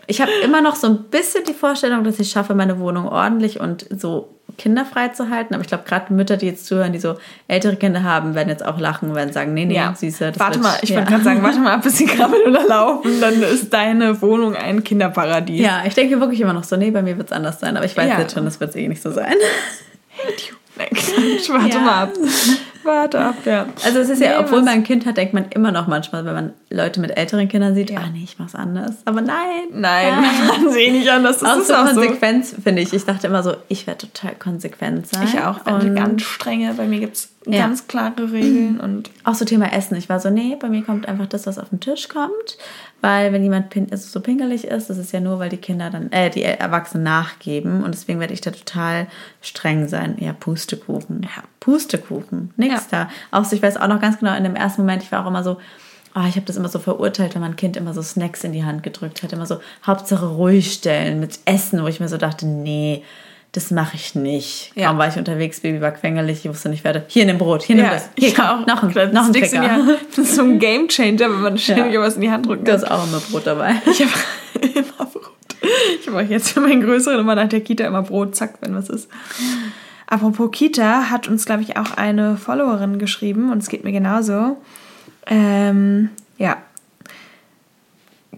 [0.06, 3.60] ich habe immer noch so ein bisschen die Vorstellung, dass ich schaffe, meine Wohnung ordentlich
[3.60, 5.54] und so kinderfrei zu halten.
[5.54, 7.16] Aber ich glaube, gerade Mütter, die jetzt zuhören, die so
[7.48, 9.94] ältere Kinder haben, werden jetzt auch lachen und werden sagen, nee, nee, Ja.
[9.94, 10.32] Süße.
[10.32, 10.96] das Warte mal, ich ja.
[10.96, 14.54] wollte gerade sagen, warte mal ab, bis sie krabbeln oder laufen, dann ist deine Wohnung
[14.56, 15.60] ein Kinderparadies.
[15.60, 17.76] Ja, ich denke wirklich immer noch so, nee, bei mir wird es anders sein.
[17.76, 18.18] Aber ich weiß Ja.
[18.20, 19.34] jetzt schon, das wird eh nicht so sein.
[20.24, 20.34] Nein,
[20.86, 21.80] Quatsch, warte Ja.
[21.80, 22.12] mal ab.
[22.82, 23.66] Warte ab, ja.
[23.84, 25.86] Also es ist ja, Nee, obwohl was- man ein Kind hat, denkt man immer noch
[25.86, 27.98] manchmal, wenn man Leute mit älteren Kindern sieht, Ja.
[28.00, 28.94] ah nee, ich mach's anders.
[29.04, 29.36] Aber nein.
[29.72, 30.14] Nein,
[30.48, 31.40] man sehe nicht anders.
[31.40, 31.94] Das Auch ist so auch so.
[32.00, 32.92] Konsequenz, finde ich.
[32.94, 35.24] Ich dachte immer so, ich werde total konsequent sein.
[35.26, 36.72] Ich auch, wenn Und ganz strenge.
[36.74, 37.66] Bei mir gibt es ja.
[37.66, 39.10] ganz klare Regeln und.
[39.24, 39.96] Auch so Thema Essen.
[39.96, 42.58] Ich war so, nee, bei mir kommt einfach das, was auf den Tisch kommt.
[43.00, 45.88] Weil wenn jemand pin also so pingelig ist, das ist ja nur, weil die Kinder
[45.88, 47.82] dann, äh, die Erwachsenen nachgeben.
[47.82, 49.06] Und deswegen werde ich da total
[49.40, 50.16] streng sein.
[50.18, 51.22] Ja, Pustekuchen.
[51.22, 52.52] Ja, Pustekuchen.
[52.56, 53.08] Nix ja.
[53.30, 53.38] da.
[53.38, 55.28] Auch so, ich weiß auch noch ganz genau, in dem ersten Moment, ich war auch
[55.28, 55.58] immer so,
[56.12, 58.64] Oh, ich habe das immer so verurteilt, wenn mein Kind immer so Snacks in die
[58.64, 59.32] Hand gedrückt hat.
[59.32, 63.04] Immer so, Hauptsache ruhig stellen mit Essen, wo ich mir so dachte, nee,
[63.52, 64.70] das mache ich nicht.
[64.76, 64.88] Ja.
[64.88, 67.04] Kaum war ich unterwegs, Baby war quengelig, ich wusste nicht, werde.
[67.08, 68.08] Hier nimm Brot, hier nimm ja, das.
[68.16, 69.98] Hier, komm, auch, noch ein, noch ein Trigger.
[70.10, 72.00] Das ist so ein Game Changer, wenn man ständig ja.
[72.00, 72.68] was in die Hand drückt.
[72.68, 73.74] Du hast auch immer Brot dabei.
[73.86, 74.12] Ich habe
[74.62, 75.32] immer Brot.
[76.00, 78.74] Ich habe auch jetzt für meinen Größeren immer nach der Kita immer Brot, zack, wenn
[78.74, 79.08] was ist.
[80.06, 84.56] Apropos Kita, hat uns, glaube ich, auch eine Followerin geschrieben und es geht mir genauso.
[85.26, 86.56] Ähm, ja.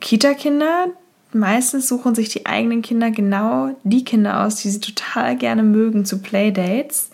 [0.00, 0.88] Kita-Kinder,
[1.34, 6.04] meistens suchen sich die eigenen Kinder genau die Kinder aus, die sie total gerne mögen
[6.04, 7.10] zu Playdates,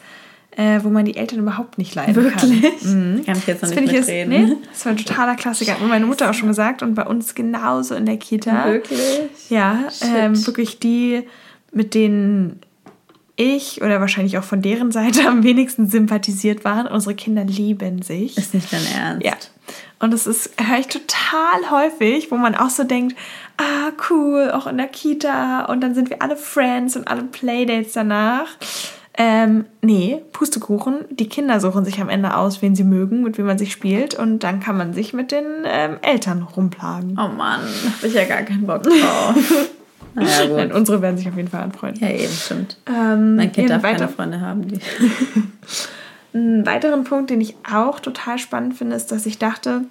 [0.56, 2.34] äh, wo man die Eltern überhaupt nicht leiden Wirklich?
[2.82, 3.16] kann.
[3.16, 3.24] Mhm.
[3.24, 4.32] Kann ich jetzt noch das nicht mitreden.
[4.32, 5.72] Ist, nee, das war ein totaler Klassiker.
[5.72, 8.66] Hat meine Mutter auch schon gesagt und bei uns genauso in der Kita.
[8.66, 9.00] Wirklich?
[9.48, 11.22] Ja, ähm, wirklich die,
[11.72, 12.60] mit denen
[13.36, 16.86] ich oder wahrscheinlich auch von deren Seite am wenigsten sympathisiert waren.
[16.88, 18.36] Unsere Kinder lieben sich.
[18.36, 19.24] Ist nicht dein Ernst?
[19.24, 19.34] Ja.
[20.00, 23.16] Und das ist, höre ich total häufig, wo man auch so denkt,
[23.56, 27.94] ah, cool, auch in der Kita und dann sind wir alle Friends und alle Playdates
[27.94, 28.46] danach.
[29.20, 30.98] Ähm, nee, Pustekuchen.
[31.10, 34.14] Die Kinder suchen sich am Ende aus, wen sie mögen, mit wem man sich spielt
[34.14, 37.18] und dann kann man sich mit den ähm, Eltern rumplagen.
[37.18, 39.34] Oh Mann, hab ich ja gar keinen Bock drauf.
[40.14, 40.56] naja, gut.
[40.56, 42.00] Nein, unsere werden sich auf jeden Fall anfreunden.
[42.00, 42.76] Ja, eben, stimmt.
[42.86, 44.68] Ähm, mein Kind darf keine Freunde haben.
[44.68, 44.78] Die
[46.38, 49.82] Einen weiteren Punkt, den ich auch total spannend finde, ist, dass ich dachte,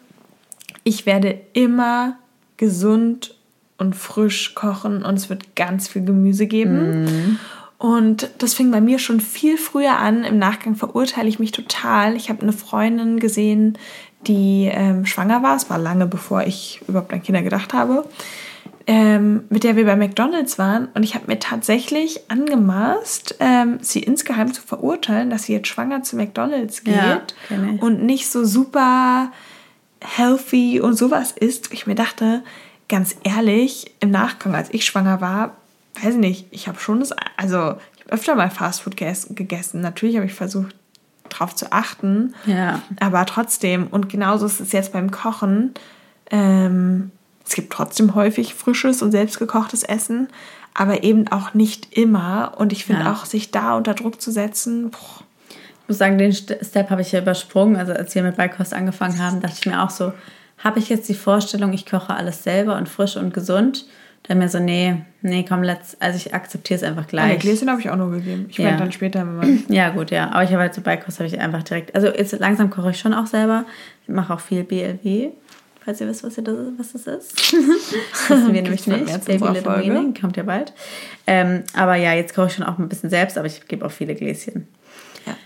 [0.83, 2.17] ich werde immer
[2.57, 3.35] gesund
[3.77, 7.03] und frisch kochen und es wird ganz viel Gemüse geben.
[7.03, 7.39] Mm.
[7.77, 10.23] Und das fing bei mir schon viel früher an.
[10.23, 12.15] Im Nachgang verurteile ich mich total.
[12.15, 13.77] Ich habe eine Freundin gesehen,
[14.25, 15.55] die ähm, schwanger war.
[15.55, 18.05] Es war lange bevor ich überhaupt an Kinder gedacht habe
[18.87, 20.87] ähm, mit der wir bei McDonald's waren.
[20.93, 26.03] Und ich habe mir tatsächlich angemaßt, ähm, sie insgeheim zu verurteilen, dass sie jetzt schwanger
[26.03, 27.21] zu McDonald's geht ja,
[27.81, 29.31] und nicht so super
[30.01, 31.73] healthy und sowas ist.
[31.73, 32.43] Ich mir dachte,
[32.87, 35.57] ganz ehrlich, im Nachgang, als ich schwanger war,
[36.01, 37.57] weiß ich nicht, ich habe schon das, also
[37.95, 39.81] ich habe öfter mal Fastfood gegessen.
[39.81, 40.75] Natürlich habe ich versucht,
[41.27, 42.35] drauf zu achten.
[42.45, 42.81] Ja.
[43.01, 45.73] Aber trotzdem, und genauso ist es jetzt beim Kochen.
[46.31, 47.11] Ähm,
[47.47, 50.27] es gibt trotzdem häufig frisches und selbstgekochtes Essen,
[50.73, 52.53] aber eben auch nicht immer.
[52.57, 53.13] Und ich finde ja.
[53.13, 55.23] auch, sich da unter Druck zu setzen, boah.
[55.49, 57.77] Ich muss sagen, den Step habe ich ja übersprungen.
[57.77, 60.11] Also als wir mit Beikost angefangen haben, dachte ich mir auch so,
[60.57, 63.85] habe ich jetzt die Vorstellung, ich koche alles selber und frisch und gesund?
[64.23, 67.23] Dann mir so, nee, nee, komm, let's, also ich akzeptiere es einfach gleich.
[67.23, 68.47] Eine Gläschen habe ich auch nur gegeben.
[68.49, 68.65] Ich ja.
[68.65, 69.47] werde dann später mal.
[69.69, 70.31] Ja, gut, ja.
[70.31, 72.99] Aber ich habe halt so Beikost, habe ich einfach direkt, also jetzt langsam koche ich
[72.99, 73.63] schon auch selber.
[74.03, 75.29] Ich mache auch viel BLW
[75.87, 77.53] falls ihr wisst, was, ihr das, was das ist.
[77.53, 79.25] Wissen wir nämlich nicht.
[79.25, 80.73] Baby Little Meaning kommt ja bald.
[81.25, 83.91] Ähm, aber ja, jetzt koche ich schon auch ein bisschen selbst, aber ich gebe auch
[83.91, 84.67] viele Gläschen.
[85.25, 85.37] Ja.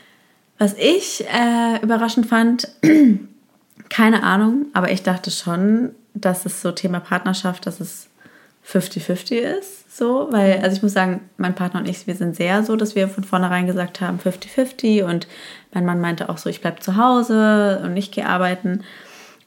[0.57, 2.69] Was ich äh, überraschend fand,
[3.89, 8.07] keine Ahnung, aber ich dachte schon, dass es so Thema Partnerschaft, dass es
[8.67, 9.95] 50-50 ist.
[9.95, 12.95] So, weil, also ich muss sagen, mein Partner und ich, wir sind sehr so, dass
[12.95, 15.27] wir von vornherein gesagt haben, 50-50 und
[15.71, 18.81] mein Mann meinte auch so, ich bleibe zu Hause und ich gehe arbeiten.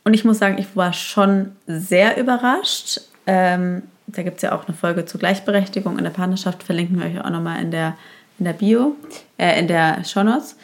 [0.05, 3.00] Und ich muss sagen, ich war schon sehr überrascht.
[3.26, 7.07] Ähm, da gibt es ja auch eine Folge zur Gleichberechtigung in der Partnerschaft, verlinken wir
[7.07, 7.96] euch auch nochmal in der,
[8.38, 8.96] in der Bio,
[9.38, 10.57] äh, in der Shownotes,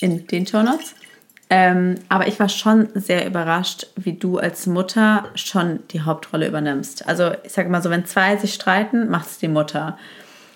[0.00, 0.94] in den Shownotes.
[1.50, 7.08] Ähm, aber ich war schon sehr überrascht, wie du als Mutter schon die Hauptrolle übernimmst.
[7.08, 9.96] Also ich sage mal so, wenn zwei sich streiten, macht es die Mutter.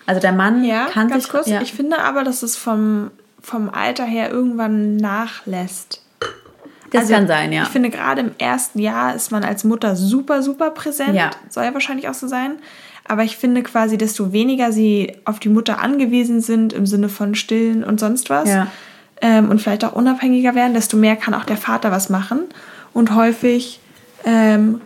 [0.05, 1.32] Also der Mann ja, kann ganz sich...
[1.32, 1.62] Kurz, ja.
[1.62, 6.01] Ich finde aber, dass es vom, vom Alter her irgendwann nachlässt.
[6.93, 7.62] Das also, kann sein, ja.
[7.62, 11.14] Ich finde, gerade im ersten Jahr ist man als Mutter super, super präsent.
[11.14, 11.30] Ja.
[11.49, 12.59] Soll ja wahrscheinlich auch so sein.
[13.05, 17.34] Aber ich finde quasi, desto weniger sie auf die Mutter angewiesen sind, im Sinne von
[17.34, 18.68] Stillen und sonst was, ja.
[19.20, 22.40] ähm, und vielleicht auch unabhängiger werden, desto mehr kann auch der Vater was machen.
[22.93, 23.80] Und häufig,
[24.24, 24.80] ähm,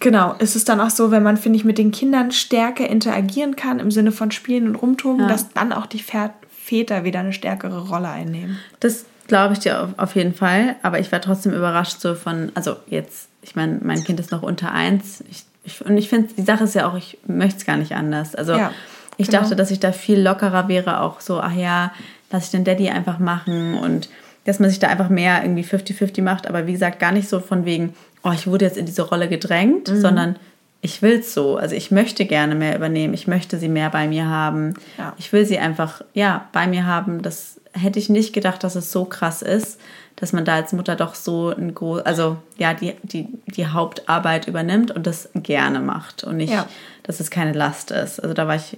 [0.00, 3.56] genau, ist es dann auch so, wenn man, finde ich, mit den Kindern stärker interagieren
[3.56, 5.28] kann, im Sinne von Spielen und Rumtoben, ja.
[5.28, 8.58] dass dann auch die Väter wieder eine stärkere Rolle einnehmen.
[8.80, 10.76] Das glaube ich dir auf, jeden Fall.
[10.82, 14.42] Aber ich war trotzdem überrascht so von, also jetzt, ich meine, mein Kind ist noch
[14.42, 15.24] unter eins.
[15.30, 17.92] Ich, ich, und ich finde, die Sache ist ja auch, ich möchte es gar nicht
[17.92, 18.34] anders.
[18.34, 18.72] Also ja,
[19.16, 19.40] ich genau.
[19.40, 21.92] dachte, dass ich da viel lockerer wäre, auch so, ach ja,
[22.30, 24.08] lass ich den Daddy einfach machen und
[24.44, 26.48] dass man sich da einfach mehr irgendwie 50-50 macht.
[26.48, 29.28] Aber wie gesagt, gar nicht so von wegen, oh, ich wurde jetzt in diese Rolle
[29.28, 30.00] gedrängt, mhm.
[30.00, 30.36] sondern
[30.82, 31.56] ich will es so.
[31.56, 33.14] Also ich möchte gerne mehr übernehmen.
[33.14, 34.74] Ich möchte sie mehr bei mir haben.
[34.98, 35.12] Ja.
[35.18, 38.92] Ich will sie einfach, ja, bei mir haben, dass hätte ich nicht gedacht, dass es
[38.92, 39.80] so krass ist,
[40.16, 44.48] dass man da als Mutter doch so ein groß, also ja, die, die, die Hauptarbeit
[44.48, 46.66] übernimmt und das gerne macht und nicht, ja.
[47.04, 48.20] dass es keine Last ist.
[48.20, 48.76] Also da war ich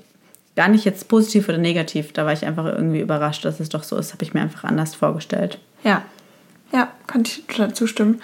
[0.54, 3.82] gar nicht jetzt positiv oder negativ, da war ich einfach irgendwie überrascht, dass es doch
[3.82, 5.58] so ist, habe ich mir einfach anders vorgestellt.
[5.82, 6.02] Ja,
[6.72, 8.22] ja, kann ich total zustimmen.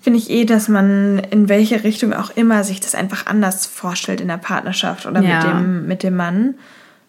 [0.00, 4.20] Finde ich eh, dass man in welche Richtung auch immer sich das einfach anders vorstellt
[4.20, 5.36] in der Partnerschaft oder ja.
[5.36, 6.54] mit, dem, mit dem Mann.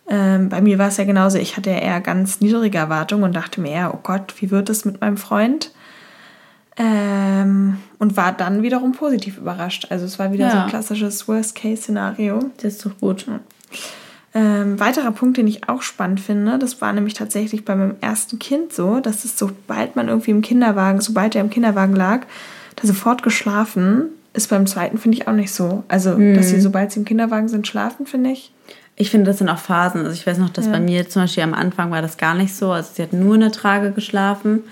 [0.10, 1.38] Ähm, bei mir war es ja genauso.
[1.38, 4.70] Ich hatte ja eher ganz niedrige Erwartungen und dachte mir eher, oh Gott, wie wird
[4.70, 5.72] es mit meinem Freund?
[6.78, 9.88] Ähm, und war dann wiederum positiv überrascht.
[9.90, 10.52] Also es war wieder ja.
[10.52, 12.52] so ein klassisches Worst-Case-Szenario.
[12.58, 13.26] Das ist doch gut.
[14.34, 18.38] Ähm, weiterer Punkt, den ich auch spannend finde, das war nämlich tatsächlich bei meinem ersten
[18.38, 22.28] Kind so, dass es sobald man irgendwie im Kinderwagen, sobald er im Kinderwagen lag,
[22.76, 24.10] da sofort geschlafen.
[24.34, 25.84] Ist beim zweiten, finde ich, auch nicht so.
[25.88, 26.36] Also, mhm.
[26.36, 28.54] dass sie, sobald sie im Kinderwagen sind, schlafen, finde ich.
[29.00, 30.02] Ich finde, das sind auch Phasen.
[30.02, 30.72] Also ich weiß noch, dass ja.
[30.72, 32.72] bei mir zum Beispiel am Anfang war das gar nicht so.
[32.72, 34.64] Also sie hat nur eine Trage geschlafen.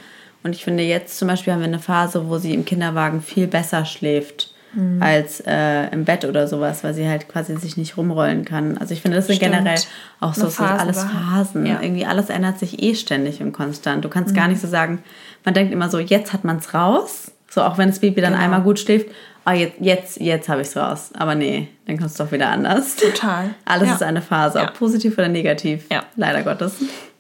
[0.44, 3.48] Und ich finde, jetzt zum Beispiel haben wir eine Phase, wo sie im Kinderwagen viel
[3.48, 5.02] besser schläft mhm.
[5.02, 8.78] als äh, im Bett oder sowas, weil sie halt quasi sich nicht rumrollen kann.
[8.78, 9.54] Also ich finde, das sind Stimmt.
[9.54, 9.80] generell
[10.20, 11.66] auch so, so alles Phasen.
[11.66, 11.82] Ja.
[11.82, 14.06] Irgendwie alles ändert sich eh ständig und konstant.
[14.06, 14.38] Du kannst mhm.
[14.38, 15.04] gar nicht so sagen,
[15.44, 17.32] man denkt immer so, jetzt hat man es raus.
[17.50, 18.44] So auch wenn das Baby dann genau.
[18.44, 19.08] einmal gut schläft,
[19.46, 21.12] oh, jetzt, jetzt, jetzt habe ich es raus.
[21.18, 22.96] Aber nee, dann kommt es doch wieder anders.
[22.96, 23.56] Total.
[23.66, 23.96] Alles ja.
[23.96, 25.86] ist eine Phase, ob positiv oder negativ.
[25.92, 26.04] Ja.
[26.16, 26.76] Leider Gottes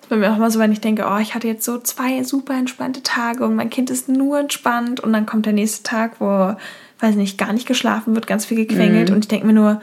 [0.10, 2.54] bei mir auch immer so, wenn ich denke, oh, ich hatte jetzt so zwei super
[2.54, 6.56] entspannte Tage und mein Kind ist nur entspannt und dann kommt der nächste Tag, wo
[7.00, 9.10] weiß nicht, gar nicht geschlafen wird, ganz viel gequengelt.
[9.10, 9.16] Mhm.
[9.16, 9.82] Und ich denke mir nur,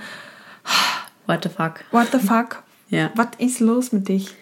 [1.27, 1.85] what the fuck?
[1.91, 2.63] What the fuck?
[2.89, 3.11] Ja.
[3.15, 4.35] Was ist los mit dich?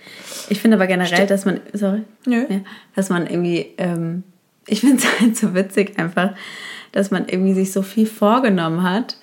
[0.49, 2.47] Ich finde aber generell, dass man, sorry, Nö.
[2.49, 2.61] Ja,
[2.97, 4.25] dass man irgendwie, ähm,
[4.67, 6.35] ich finde es halt so witzig einfach,
[6.93, 9.17] dass man irgendwie sich so viel vorgenommen hat.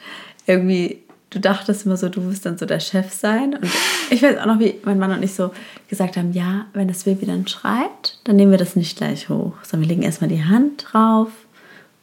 [0.45, 3.55] Irgendwie, du dachtest immer so, du wirst dann so der Chef sein.
[3.55, 3.70] Und
[4.09, 5.51] ich weiß auch noch, wie mein Mann und ich so
[5.89, 9.53] gesagt haben, ja, wenn das Baby dann schreit, dann nehmen wir das nicht gleich hoch,
[9.63, 11.30] sondern wir legen erstmal die Hand drauf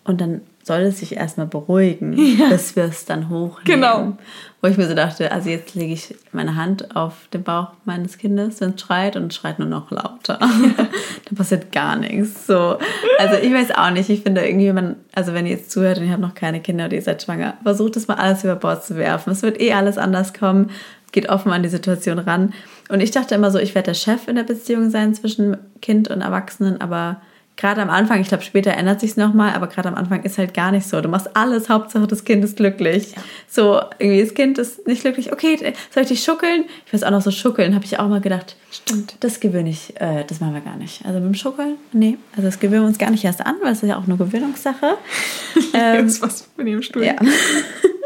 [0.05, 2.49] und dann soll es sich erstmal beruhigen, ja.
[2.49, 3.65] bis wir es dann hochnehmen.
[3.65, 4.19] Genau.
[4.63, 8.17] Wo ich mir so dachte, also jetzt lege ich meine Hand auf den Bauch meines
[8.17, 10.39] Kindes, wenn es schreit und es schreit nur noch lauter.
[10.41, 10.49] Ja.
[11.25, 12.47] dann passiert gar nichts.
[12.47, 12.79] So.
[13.19, 15.99] Also ich weiß auch nicht, ich finde irgendwie, wenn man, also wenn ihr jetzt zuhört
[15.99, 18.57] und ihr habt noch keine Kinder oder ihr seid schwanger, versucht es mal alles über
[18.57, 19.31] Bord zu werfen.
[19.33, 20.71] Es wird eh alles anders kommen.
[21.13, 22.55] Geht offen an die Situation ran.
[22.89, 26.09] Und ich dachte immer so, ich werde der Chef in der Beziehung sein zwischen Kind
[26.09, 27.21] und Erwachsenen, aber
[27.57, 30.39] gerade am Anfang, ich glaube, später ändert sich es nochmal, aber gerade am Anfang ist
[30.39, 31.01] halt gar nicht so.
[31.01, 33.13] Du machst alles, Hauptsache das Kind ist glücklich.
[33.13, 33.23] Ja.
[33.49, 35.33] So, irgendwie das Kind ist nicht glücklich.
[35.33, 35.57] Okay,
[35.91, 36.65] soll ich dich schuckeln?
[36.87, 38.57] Ich weiß auch noch so schuckeln, habe ich auch mal gedacht.
[38.71, 39.17] Stimmt.
[39.21, 41.05] Das gewöhne ich, äh, das machen wir gar nicht.
[41.05, 42.19] Also mit dem Schukkeln, nee.
[42.33, 44.17] Also das gewöhnen wir uns gar nicht erst an, weil es ist ja auch eine
[44.17, 44.97] Gewöhnungssache.
[45.75, 47.05] ähm, was mit dem Stuhl.
[47.05, 47.15] Ja.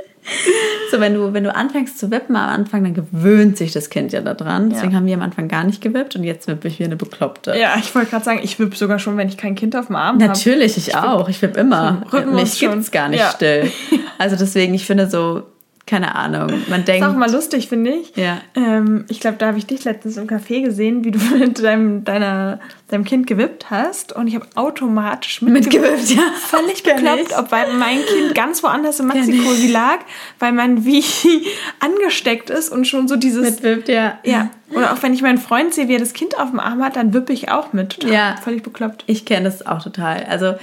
[0.90, 4.12] So, wenn du, wenn du anfängst zu wippen am Anfang, dann gewöhnt sich das Kind
[4.12, 4.70] ja daran.
[4.70, 4.98] Deswegen ja.
[4.98, 7.58] haben wir am Anfang gar nicht gewippt und jetzt wippe ich wie eine Bekloppte.
[7.58, 9.96] Ja, ich wollte gerade sagen, ich wippe sogar schon, wenn ich kein Kind auf dem
[9.96, 10.26] Arm habe.
[10.26, 10.78] Natürlich, hab.
[10.78, 11.28] ich, ich auch.
[11.28, 12.02] Ich wippe immer.
[12.32, 13.30] Mich gibt es gar nicht ja.
[13.30, 13.70] still.
[14.20, 15.44] Also deswegen, ich finde so,
[15.88, 16.52] keine Ahnung.
[16.68, 17.02] Man denkt.
[17.02, 18.14] Ist auch mal lustig, finde ich.
[18.14, 18.42] Ja.
[18.54, 22.04] Ähm, ich glaube, da habe ich dich letztens im Café gesehen, wie du mit deinem,
[22.04, 24.12] deiner, deinem Kind gewippt hast.
[24.14, 26.10] Und ich habe automatisch mitgewippt.
[26.10, 26.22] ja.
[26.40, 30.00] Völlig bekloppt, ob weil mein Kind ganz woanders in Mexiko sie lag,
[30.38, 31.02] weil man wie
[31.80, 33.42] angesteckt ist und schon so dieses.
[33.50, 34.18] Mitwippt, ja.
[34.24, 34.50] Ja.
[34.70, 36.96] Oder auch wenn ich meinen Freund sehe, wie er das Kind auf dem Arm hat,
[36.96, 37.98] dann wippe ich auch mit.
[37.98, 38.36] Total, ja.
[38.44, 39.04] Völlig bekloppt.
[39.06, 40.26] Ich kenne das auch total.
[40.28, 40.54] Also,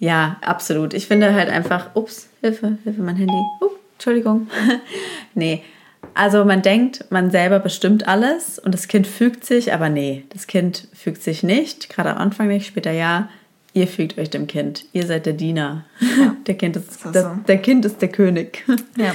[0.00, 0.94] ja, absolut.
[0.94, 3.32] Ich finde halt einfach, ups, Hilfe, Hilfe, mein Handy.
[3.60, 3.83] Ups.
[3.94, 4.48] Entschuldigung.
[5.34, 5.62] nee.
[6.14, 10.46] Also man denkt, man selber bestimmt alles und das Kind fügt sich, aber nee, das
[10.46, 13.28] Kind fügt sich nicht, gerade am Anfang nicht, später ja.
[13.72, 14.84] Ihr fügt euch dem Kind.
[14.92, 15.84] Ihr seid der Diener.
[15.98, 16.36] Ja.
[16.46, 17.30] Der, kind ist, das das, so.
[17.48, 18.64] der Kind ist der König.
[18.96, 19.14] Ja.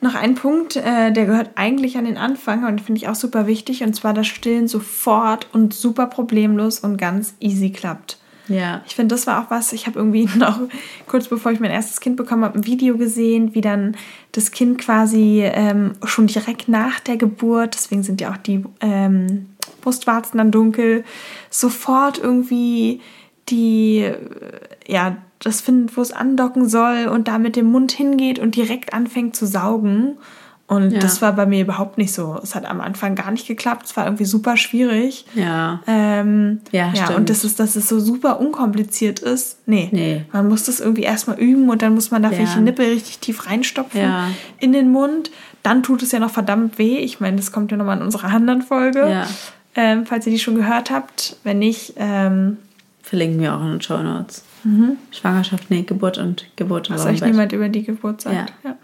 [0.00, 3.46] Noch ein Punkt, äh, der gehört eigentlich an den Anfang und finde ich auch super
[3.46, 8.18] wichtig, und zwar das Stillen sofort und super problemlos und ganz easy klappt.
[8.50, 8.82] Ja.
[8.86, 10.60] Ich finde, das war auch was, ich habe irgendwie noch
[11.06, 13.96] kurz bevor ich mein erstes Kind bekommen habe, ein Video gesehen, wie dann
[14.32, 19.46] das Kind quasi ähm, schon direkt nach der Geburt, deswegen sind ja auch die ähm,
[19.80, 21.04] Brustwarzen dann dunkel,
[21.48, 23.00] sofort irgendwie
[23.48, 24.18] die, äh,
[24.86, 28.92] ja, das findet, wo es andocken soll und da mit dem Mund hingeht und direkt
[28.92, 30.18] anfängt zu saugen.
[30.70, 31.00] Und ja.
[31.00, 32.38] das war bei mir überhaupt nicht so.
[32.40, 33.86] Es hat am Anfang gar nicht geklappt.
[33.86, 35.24] Es war irgendwie super schwierig.
[35.34, 35.80] Ja.
[35.88, 37.18] Ähm, ja, ja, stimmt.
[37.18, 39.58] Und das ist, dass es so super unkompliziert ist.
[39.66, 39.88] Nee.
[39.90, 40.24] nee.
[40.32, 42.36] Man muss das irgendwie erstmal üben und dann muss man da ja.
[42.36, 44.28] vielleicht die Nippel richtig tief reinstopfen ja.
[44.60, 45.32] in den Mund.
[45.64, 46.98] Dann tut es ja noch verdammt weh.
[46.98, 49.10] Ich meine, das kommt ja nochmal in unserer anderen Folge.
[49.10, 49.26] Ja.
[49.74, 51.36] Ähm, falls ihr die schon gehört habt.
[51.42, 52.58] Wenn nicht, ähm,
[53.02, 54.44] verlinken wir auch in den Show Notes.
[54.62, 54.98] Mhm.
[55.10, 56.90] Schwangerschaft, nee, Geburt und Geburt.
[56.90, 58.52] Was euch niemand über die Geburt sagt.
[58.62, 58.76] Ja.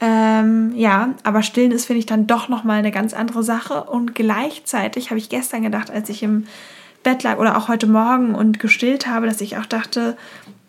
[0.00, 3.84] Ähm, ja, aber stillen ist, finde ich, dann doch nochmal eine ganz andere Sache.
[3.84, 6.46] Und gleichzeitig habe ich gestern gedacht, als ich im
[7.02, 10.16] Bett lag oder auch heute Morgen und gestillt habe, dass ich auch dachte,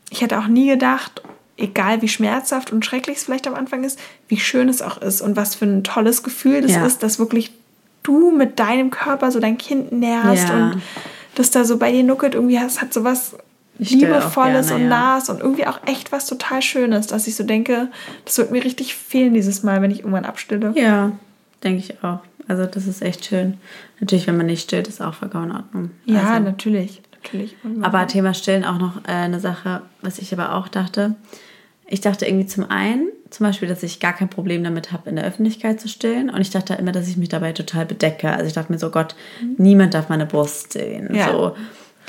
[0.10, 1.22] ich hätte auch nie gedacht,
[1.58, 5.22] egal wie schmerzhaft und schrecklich es vielleicht am Anfang ist, wie schön es auch ist
[5.22, 6.86] und was für ein tolles Gefühl das ja.
[6.86, 7.52] ist, dass wirklich
[8.04, 10.56] du mit deinem Körper so dein Kind nährst ja.
[10.56, 10.82] und
[11.36, 13.38] das da so bei dir nuckelt, irgendwie hast, hat so was
[13.90, 15.34] Liebevolles gerne, und Nahes ja.
[15.34, 17.88] und irgendwie auch echt was total Schönes, dass ich so denke,
[18.26, 20.72] das wird mir richtig fehlen dieses Mal, wenn ich irgendwann abstille.
[20.76, 21.12] Ja,
[21.64, 22.20] denke ich auch.
[22.48, 23.58] Also das ist echt schön.
[24.00, 25.92] Natürlich, wenn man nicht stillt, ist auch vollkommen in Ordnung.
[26.06, 27.02] Ja, also, natürlich.
[27.22, 27.56] natürlich.
[27.82, 31.16] Aber Thema Stillen auch noch äh, eine Sache, was ich aber auch dachte.
[31.88, 35.16] Ich dachte irgendwie zum einen, zum Beispiel, dass ich gar kein Problem damit habe, in
[35.16, 36.30] der Öffentlichkeit zu stillen.
[36.30, 38.30] Und ich dachte immer, dass ich mich dabei total bedecke.
[38.32, 39.56] Also ich dachte mir so, Gott, mhm.
[39.58, 41.14] niemand darf meine Brust sehen.
[41.14, 41.32] Ja.
[41.32, 41.56] So.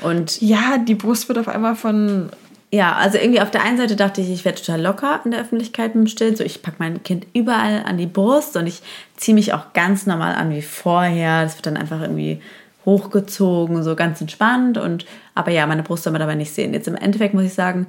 [0.03, 2.29] Und ja, die Brust wird auf einmal von.
[2.71, 5.41] Ja, also irgendwie auf der einen Seite dachte ich, ich werde total locker in der
[5.41, 6.35] Öffentlichkeit mit dem Stillen.
[6.35, 8.81] So, ich packe mein Kind überall an die Brust und ich
[9.15, 11.43] ziehe mich auch ganz normal an wie vorher.
[11.43, 12.41] Das wird dann einfach irgendwie
[12.85, 14.77] hochgezogen, so ganz entspannt.
[14.77, 16.73] Und aber ja, meine Brust soll man dabei nicht sehen.
[16.73, 17.87] Jetzt im Endeffekt muss ich sagen,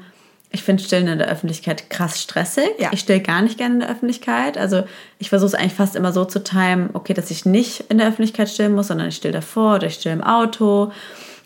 [0.54, 2.70] ich finde Stillen in der Öffentlichkeit krass stressig.
[2.78, 2.90] Ja.
[2.92, 4.56] Ich still gar nicht gerne in der Öffentlichkeit.
[4.56, 4.84] Also
[5.18, 8.06] ich versuche es eigentlich fast immer so zu timen, okay, dass ich nicht in der
[8.06, 10.92] Öffentlichkeit stillen muss, sondern ich still davor oder ich still im Auto.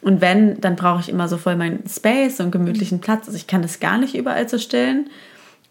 [0.03, 3.27] Und wenn, dann brauche ich immer so voll meinen Space und gemütlichen Platz.
[3.27, 5.11] Also ich kann das gar nicht überall so stillen.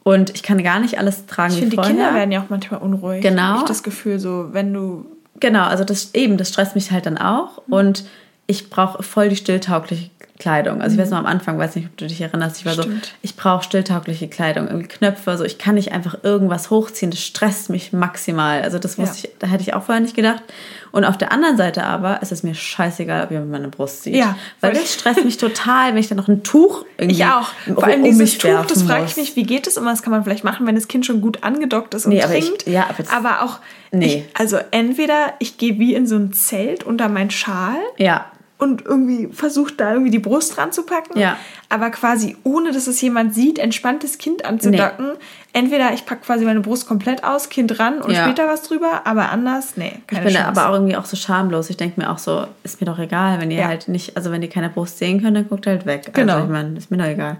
[0.03, 1.91] Und ich kann gar nicht alles tragen ich vorher.
[1.93, 3.21] Die Kinder werden ja auch manchmal unruhig.
[3.21, 3.59] Genau.
[3.59, 5.05] Ich das Gefühl, so wenn du.
[5.39, 7.61] Genau, also das eben, das stresst mich halt dann auch.
[7.67, 7.73] Mhm.
[7.73, 8.05] Und
[8.47, 10.09] ich brauche voll die stilltaugliche
[10.39, 10.81] Kleidung.
[10.81, 11.15] Also ich weiß mhm.
[11.15, 13.05] noch am Anfang, weiß nicht, ob du dich erinnerst, ich war Stimmt.
[13.05, 17.21] so, ich brauche stilltaugliche Kleidung, irgendwie Knöpfe, so ich kann nicht einfach irgendwas hochziehen, das
[17.21, 18.61] stresst mich maximal.
[18.61, 19.33] Also das wusste ja.
[19.33, 20.43] ich, da hätte ich auch vorher nicht gedacht.
[20.91, 24.15] Und auf der anderen Seite aber ist es mir scheißegal, ob jemand meine Brust sieht.
[24.15, 27.49] Ja, weil das stresst mich total, wenn ich dann noch ein Tuch irgendwie ich auch.
[27.73, 29.89] Vor allem um dieses Tuch, das frage ich mich, wie geht es immer?
[29.89, 32.61] Das kann man vielleicht machen, wenn das Kind schon gut angedockt ist und nee, trinkt.
[32.61, 33.57] Aber, ich, ja, aber, aber auch,
[33.91, 34.05] nee.
[34.05, 37.77] Ich, also entweder ich gehe wie in so ein Zelt unter meinen Schal.
[37.97, 41.19] Ja und irgendwie versucht da irgendwie die Brust dran zu packen.
[41.19, 41.37] Ja.
[41.69, 45.09] Aber quasi ohne, dass es jemand sieht, entspanntes Kind anzudocken.
[45.09, 45.59] Nee.
[45.59, 48.25] Entweder ich packe quasi meine Brust komplett aus, Kind ran und ja.
[48.25, 49.93] später was drüber, aber anders, nee.
[50.07, 50.47] Keine ich bin Chance.
[50.47, 51.69] aber auch irgendwie auch so schamlos.
[51.69, 53.67] Ich denke mir auch so, ist mir doch egal, wenn ihr ja.
[53.67, 56.01] halt nicht, also wenn ihr keine Brust sehen könnt, dann guckt halt weg.
[56.07, 56.33] Also genau.
[56.33, 57.37] Also ich meine, ist mir doch egal.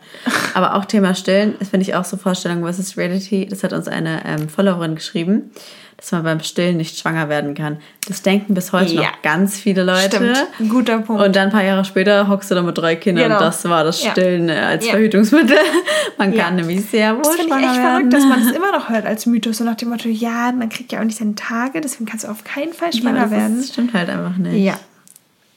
[0.53, 3.47] aber auch Thema Stillen, das finde ich auch so Vorstellung versus Reality.
[3.47, 5.51] Das hat uns eine ähm, Followerin geschrieben
[5.97, 7.77] dass man beim Stillen nicht schwanger werden kann.
[8.07, 9.01] Das denken bis heute ja.
[9.01, 10.17] noch ganz viele Leute.
[10.17, 10.69] Stimmt.
[10.69, 11.23] Guter Punkt.
[11.23, 13.37] Und dann ein paar Jahre später hockst du da mit drei Kindern genau.
[13.37, 14.67] und das war das Stillen ja.
[14.67, 14.91] als ja.
[14.91, 15.57] Verhütungsmittel.
[16.19, 18.11] Man kann nämlich sehr wohl das schwanger ich echt werden.
[18.11, 20.69] verrückt, dass man es immer noch hört als Mythos, so nach dem Motto, ja, man
[20.69, 23.57] kriegt ja auch nicht seine Tage, deswegen kannst du auf keinen Fall schwanger das werden.
[23.57, 24.63] Das stimmt halt einfach nicht.
[24.63, 24.79] Ja.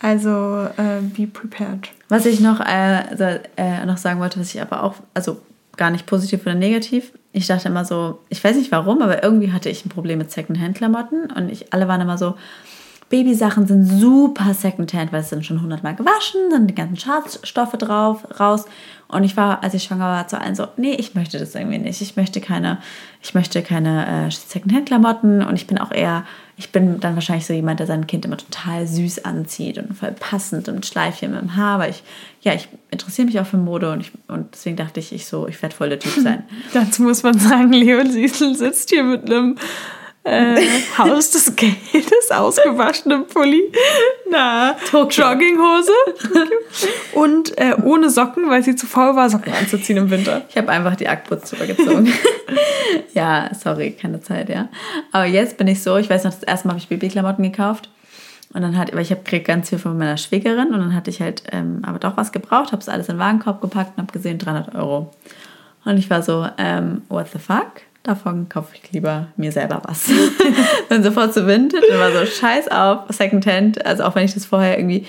[0.03, 1.91] Also, äh, be prepared.
[2.09, 3.01] Was ich noch, äh,
[3.57, 5.41] äh, noch sagen wollte, was ich aber auch, also
[5.81, 7.12] gar nicht positiv oder negativ.
[7.33, 10.31] Ich dachte immer so, ich weiß nicht warum, aber irgendwie hatte ich ein Problem mit
[10.31, 12.35] Secondhand-Klamotten und ich, alle waren immer so,
[13.09, 18.24] Babysachen sind super Secondhand, weil es sind schon hundertmal gewaschen, sind die ganzen Schadstoffe drauf,
[18.39, 18.66] raus.
[19.11, 21.79] Und ich war, als ich schwanger war, zu allen so, nee, ich möchte das irgendwie
[21.79, 22.01] nicht.
[22.01, 22.79] Ich möchte keine,
[23.23, 26.25] ich möchte keine äh, Secondhand-Klamotten und ich bin auch eher,
[26.57, 30.13] ich bin dann wahrscheinlich so jemand, der sein Kind immer total süß anzieht und voll
[30.13, 32.03] passend und Schleifchen mit dem Haar, weil ich,
[32.43, 35.49] ja, ich interessiere mich auch für Mode und, ich, und deswegen dachte ich, ich so,
[35.49, 36.45] ich werde voll der Typ sein.
[36.73, 39.57] Dazu muss man sagen, Leon Siesel sitzt hier mit einem
[40.25, 40.57] äh,
[40.99, 43.73] Haus des Geldes, ausgewaschenem Pulli,
[44.31, 45.93] na, Jogginghose
[47.14, 50.43] und äh, ohne Socken, weil sie zu faul war, Socken anzuziehen im Winter.
[50.51, 52.12] Ich habe einfach die Ackputz übergezogen.
[53.14, 54.68] ja, sorry, keine Zeit, ja.
[55.12, 57.89] Aber jetzt bin ich so, ich weiß noch, das erste Mal habe ich Babyklamotten gekauft.
[58.53, 61.09] Und dann hat, weil ich habe krieg ganz viel von meiner Schwägerin und dann hatte
[61.09, 64.03] ich halt ähm, aber doch was gebraucht, habe es alles in den Warenkorb gepackt und
[64.03, 65.12] habe gesehen 300 Euro.
[65.85, 67.83] Und ich war so, ähm, what the fuck?
[68.03, 70.11] Davon kaufe ich lieber mir selber was.
[70.88, 73.84] dann sofort zu Vintage und war so, scheiß auf, Secondhand.
[73.84, 75.07] Also auch wenn ich das vorher irgendwie,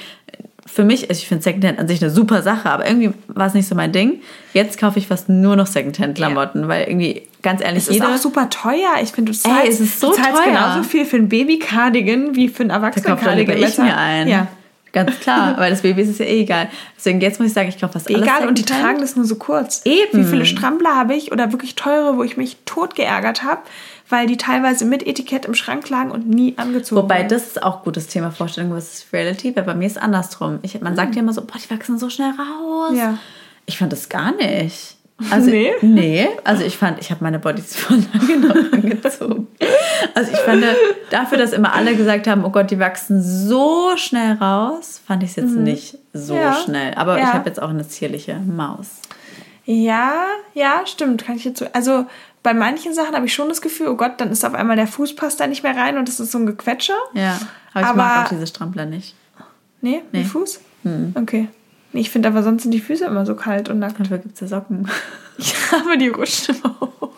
[0.66, 3.54] für mich, also ich finde Secondhand an sich eine super Sache, aber irgendwie war es
[3.54, 4.22] nicht so mein Ding.
[4.54, 6.68] Jetzt kaufe ich fast nur noch Secondhand-Klamotten, ja.
[6.68, 8.94] weil irgendwie, ganz ehrlich, es ist auch super teuer.
[9.02, 10.46] Ich finde, du zahlst, Ey, es ist so du zahlst teuer.
[10.46, 13.60] genauso viel für ein Baby-Cardigan wie für ein Erwachsenen-Cardigan.
[13.60, 14.28] Da ich mir ein.
[14.28, 14.48] Ja.
[14.94, 16.70] Ganz klar, weil das Baby ist ja eh egal.
[16.98, 18.22] Deswegen jetzt muss ich sagen, ich glaube fast alles.
[18.22, 19.82] Egal, und die tragen das nur so kurz.
[19.86, 20.20] Eben.
[20.20, 23.62] Wie viele Strampler habe ich oder wirklich teure, wo ich mich tot geärgert habe,
[24.10, 27.84] weil die teilweise mit Etikett im Schrank lagen und nie angezogen Wobei, das ist auch
[27.84, 30.60] gutes Thema Vorstellung versus Reality, weil bei mir ist andersrum.
[30.62, 32.94] Ich, man sagt ja immer so, boah, die wachsen so schnell raus.
[32.96, 33.18] Ja.
[33.66, 34.98] Ich fand das gar nicht.
[35.30, 35.72] Also, nee?
[35.82, 39.48] Nee, also ich fand, ich habe meine Bodies voll lange noch angezogen.
[40.16, 40.64] Also ich fand,
[41.10, 45.32] dafür, dass immer alle gesagt haben, oh Gott, die wachsen so schnell raus, fand ich
[45.32, 45.64] es jetzt mhm.
[45.64, 46.54] nicht so ja.
[46.54, 46.94] schnell.
[46.96, 47.26] Aber ja.
[47.26, 48.88] ich habe jetzt auch eine zierliche Maus.
[49.66, 51.26] Ja, ja, stimmt.
[51.26, 51.68] Kann ich jetzt so.
[51.74, 52.06] Also
[52.44, 54.88] bei manchen Sachen habe ich schon das Gefühl, oh Gott, dann ist auf einmal der
[54.88, 56.98] Fuß passt da nicht mehr rein und das ist so ein Gequetscher.
[57.14, 57.40] Ja,
[57.74, 59.16] aber ich Aber- mag auch diese Strampler nicht.
[59.82, 60.20] Nee, Nee.
[60.20, 60.62] mit Fuß?
[61.16, 61.48] Okay.
[61.94, 64.00] Ich finde aber sonst sind die Füße immer so kalt und nackt.
[64.00, 64.88] Dafür gibt es ja Socken.
[65.38, 67.10] Ja, aber die rutschen immer hoch.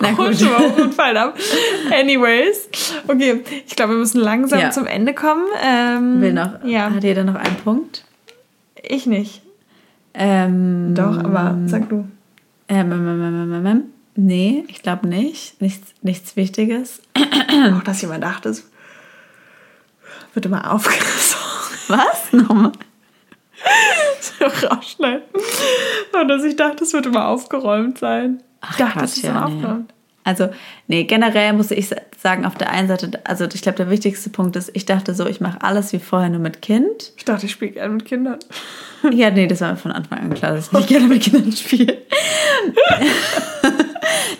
[0.00, 0.28] Na gut.
[0.28, 1.36] Rutschen immer hoch und fallen ab.
[1.90, 2.68] Anyways.
[3.08, 4.70] Okay, ich glaube, wir müssen langsam Ja.
[4.70, 5.44] zum Ende kommen.
[5.60, 8.04] Ähm, Will noch, Ja, Hat jeder noch einen Punkt?
[8.82, 9.42] ich nicht.
[10.14, 12.06] Ähm, Doch, aber sag du.
[12.68, 13.82] Ähm, ähm, ähm, ähm, ähm, ähm.
[14.14, 15.60] Nee, ich glaube nicht.
[15.60, 17.00] Nichts, nichts Wichtiges.
[17.76, 18.70] Auch, dass jemand dachte, es
[20.34, 21.38] wird immer aufgerissen.
[21.88, 22.32] Was?
[22.32, 22.72] Nochmal.
[24.70, 25.22] rausschneiden.
[26.20, 28.42] Und dass ich dachte, es wird immer aufgeräumt sein.
[28.62, 29.54] ich dachte, Quatsch, es ist ja, immer nee.
[29.56, 29.94] aufgeräumt.
[30.22, 30.50] Also,
[30.86, 31.88] nee, generell muss ich
[32.22, 35.26] sagen, auf der einen Seite, also ich glaube, der wichtigste Punkt ist, ich dachte so,
[35.26, 37.12] ich mache alles wie vorher nur mit Kind.
[37.16, 38.38] Ich dachte, ich spiele gerne mit Kindern.
[39.12, 41.50] Ja, nee, das war mir von Anfang an klar, dass ich nicht gerne mit Kindern
[41.52, 41.96] spiele.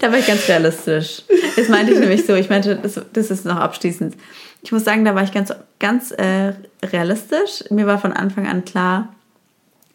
[0.01, 1.23] da war ich ganz realistisch.
[1.57, 4.17] Das meinte ich nämlich so, ich meinte, das, das ist noch abschließend.
[4.63, 6.53] Ich muss sagen, da war ich ganz, ganz äh,
[6.85, 7.65] realistisch.
[7.71, 9.09] Mir war von Anfang an klar,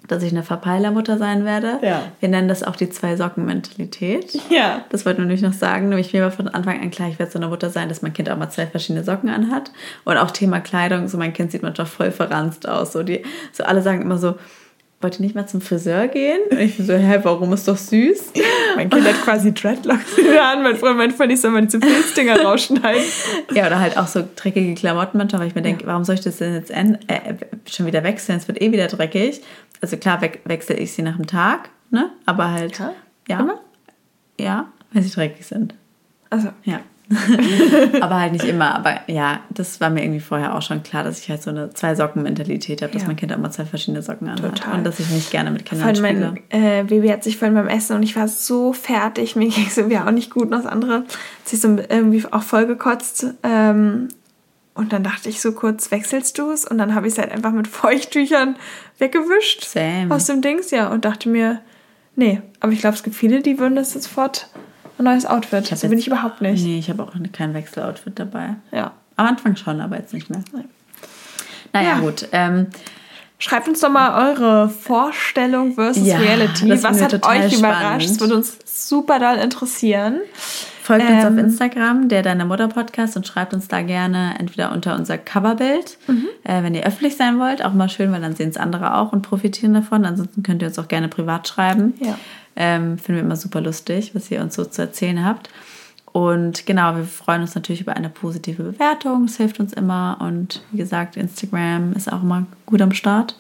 [0.08, 1.80] dass ich eine Verpeilermutter sein werde.
[1.82, 2.04] Ja.
[2.20, 4.40] Wir nennen das auch die Zwei-Socken-Mentalität.
[4.50, 4.86] Ja.
[4.90, 5.90] Das wollte ich nämlich noch sagen.
[5.90, 8.14] Nämlich mir war von Anfang an klar, ich werde so eine Mutter sein, dass mein
[8.14, 9.72] Kind auch mal zwei verschiedene Socken anhat.
[10.04, 11.08] Und auch Thema Kleidung.
[11.08, 12.94] So mein Kind sieht manchmal voll verranzt aus.
[12.94, 14.36] So, die, so alle sagen immer so,
[15.06, 16.40] wollt ihr nicht mal zum Friseur gehen?
[16.50, 18.32] Und ich bin so, hä, warum ist doch süß?
[18.76, 20.64] Mein Kind hat quasi Dreadlocks an.
[20.64, 23.04] Mein Freund meint voll, ich soll mal diese Pilzdinger rausschneiden.
[23.54, 26.22] Ja, oder halt auch so dreckige Klamotten manchmal, weil ich mir denke, warum soll ich
[26.22, 26.90] das denn jetzt äh,
[27.70, 28.40] schon wieder wechseln?
[28.40, 29.42] Es wird eh wieder dreckig.
[29.80, 32.10] Also klar we wechsle ich sie nach dem Tag, ne?
[32.26, 32.94] Aber halt, Ja?
[33.30, 33.48] ja,
[34.40, 35.76] ja, wenn sie dreckig sind.
[36.32, 36.80] Also, Ja.
[38.02, 38.76] aber halt nicht immer.
[38.76, 41.72] Aber ja, das war mir irgendwie vorher auch schon klar, dass ich halt so eine
[41.74, 43.08] Zwei-Socken-Mentalität habe, dass Ja.
[43.08, 44.58] mein Kind auch mal zwei verschiedene Socken anhat.
[44.60, 44.76] Total.
[44.76, 46.32] Und dass ich nicht gerne mit Kindern spiele.
[46.52, 49.66] mein äh, Baby hat sich vorhin beim Essen und ich war so fertig, mir ging
[49.68, 51.06] es irgendwie auch nicht gut und das andere hat
[51.46, 53.28] sich so irgendwie auch voll gekotzt.
[53.44, 54.10] Ähm,
[54.74, 56.66] und dann dachte ich so kurz, wechselst du es?
[56.66, 58.58] Und dann habe ich es halt einfach mit Feuchttüchern
[59.00, 60.14] weggewischt Same.
[60.14, 61.62] aus dem Dings, ja, und dachte mir,
[62.18, 64.50] nee, aber ich glaube, es gibt viele, die würden das sofort
[64.98, 65.66] ein neues Outfit.
[65.68, 66.64] so bin ich überhaupt nicht.
[66.64, 68.56] Nee, ich habe auch kein Wechseloutfit dabei.
[68.72, 68.92] Ja.
[69.18, 70.44] Am Anfang schon, aber jetzt nicht mehr.
[71.74, 72.00] Naja, Ja.
[72.00, 72.28] gut.
[72.32, 72.68] Ähm,
[73.38, 76.70] Schreibt uns doch mal eure Vorstellung versus Ja, Reality.
[76.82, 77.58] Was hat euch überrascht?
[77.58, 78.10] spannend.
[78.10, 80.22] Das würde uns super doll interessieren.
[80.82, 84.72] Folgt uns auf Ähm, Instagram, der Deine Mutter Podcast und schreibt uns da gerne entweder
[84.72, 86.28] unter unser Coverbild, Mhm.
[86.46, 87.64] äh, wenn ihr öffentlich sein wollt.
[87.66, 90.06] Auch mal schön, weil dann sehen es andere auch und profitieren davon.
[90.06, 91.94] Ansonsten könnt ihr uns auch gerne privat schreiben.
[92.00, 92.18] Ja.
[92.56, 95.50] Ähm, finden wir immer super lustig, was ihr uns so zu erzählen habt.
[96.16, 99.26] Und genau, wir freuen uns natürlich über eine positive Bewertung.
[99.26, 100.18] Es hilft uns immer.
[100.22, 103.36] Und wie gesagt, Instagram ist auch immer gut am Start.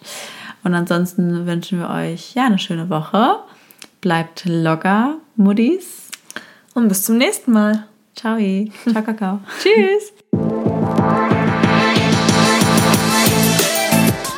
[0.65, 3.37] Und ansonsten wünschen wir euch ja eine schöne Woche.
[4.01, 6.09] Bleibt locker, Muddis.
[6.73, 7.85] Und bis zum nächsten Mal.
[8.13, 8.37] Ciao.
[8.37, 9.39] Ciao, Kakao.
[9.61, 10.11] Tschüss.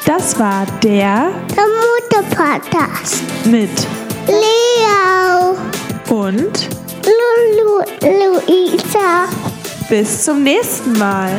[0.05, 1.65] Das war der Der
[2.21, 3.23] Mutter-Podcast.
[3.45, 3.87] mit
[4.77, 5.57] Leo.
[6.09, 6.69] und
[7.05, 9.27] Lulu, Luisa.
[9.89, 11.31] bis zum nächsten Mal.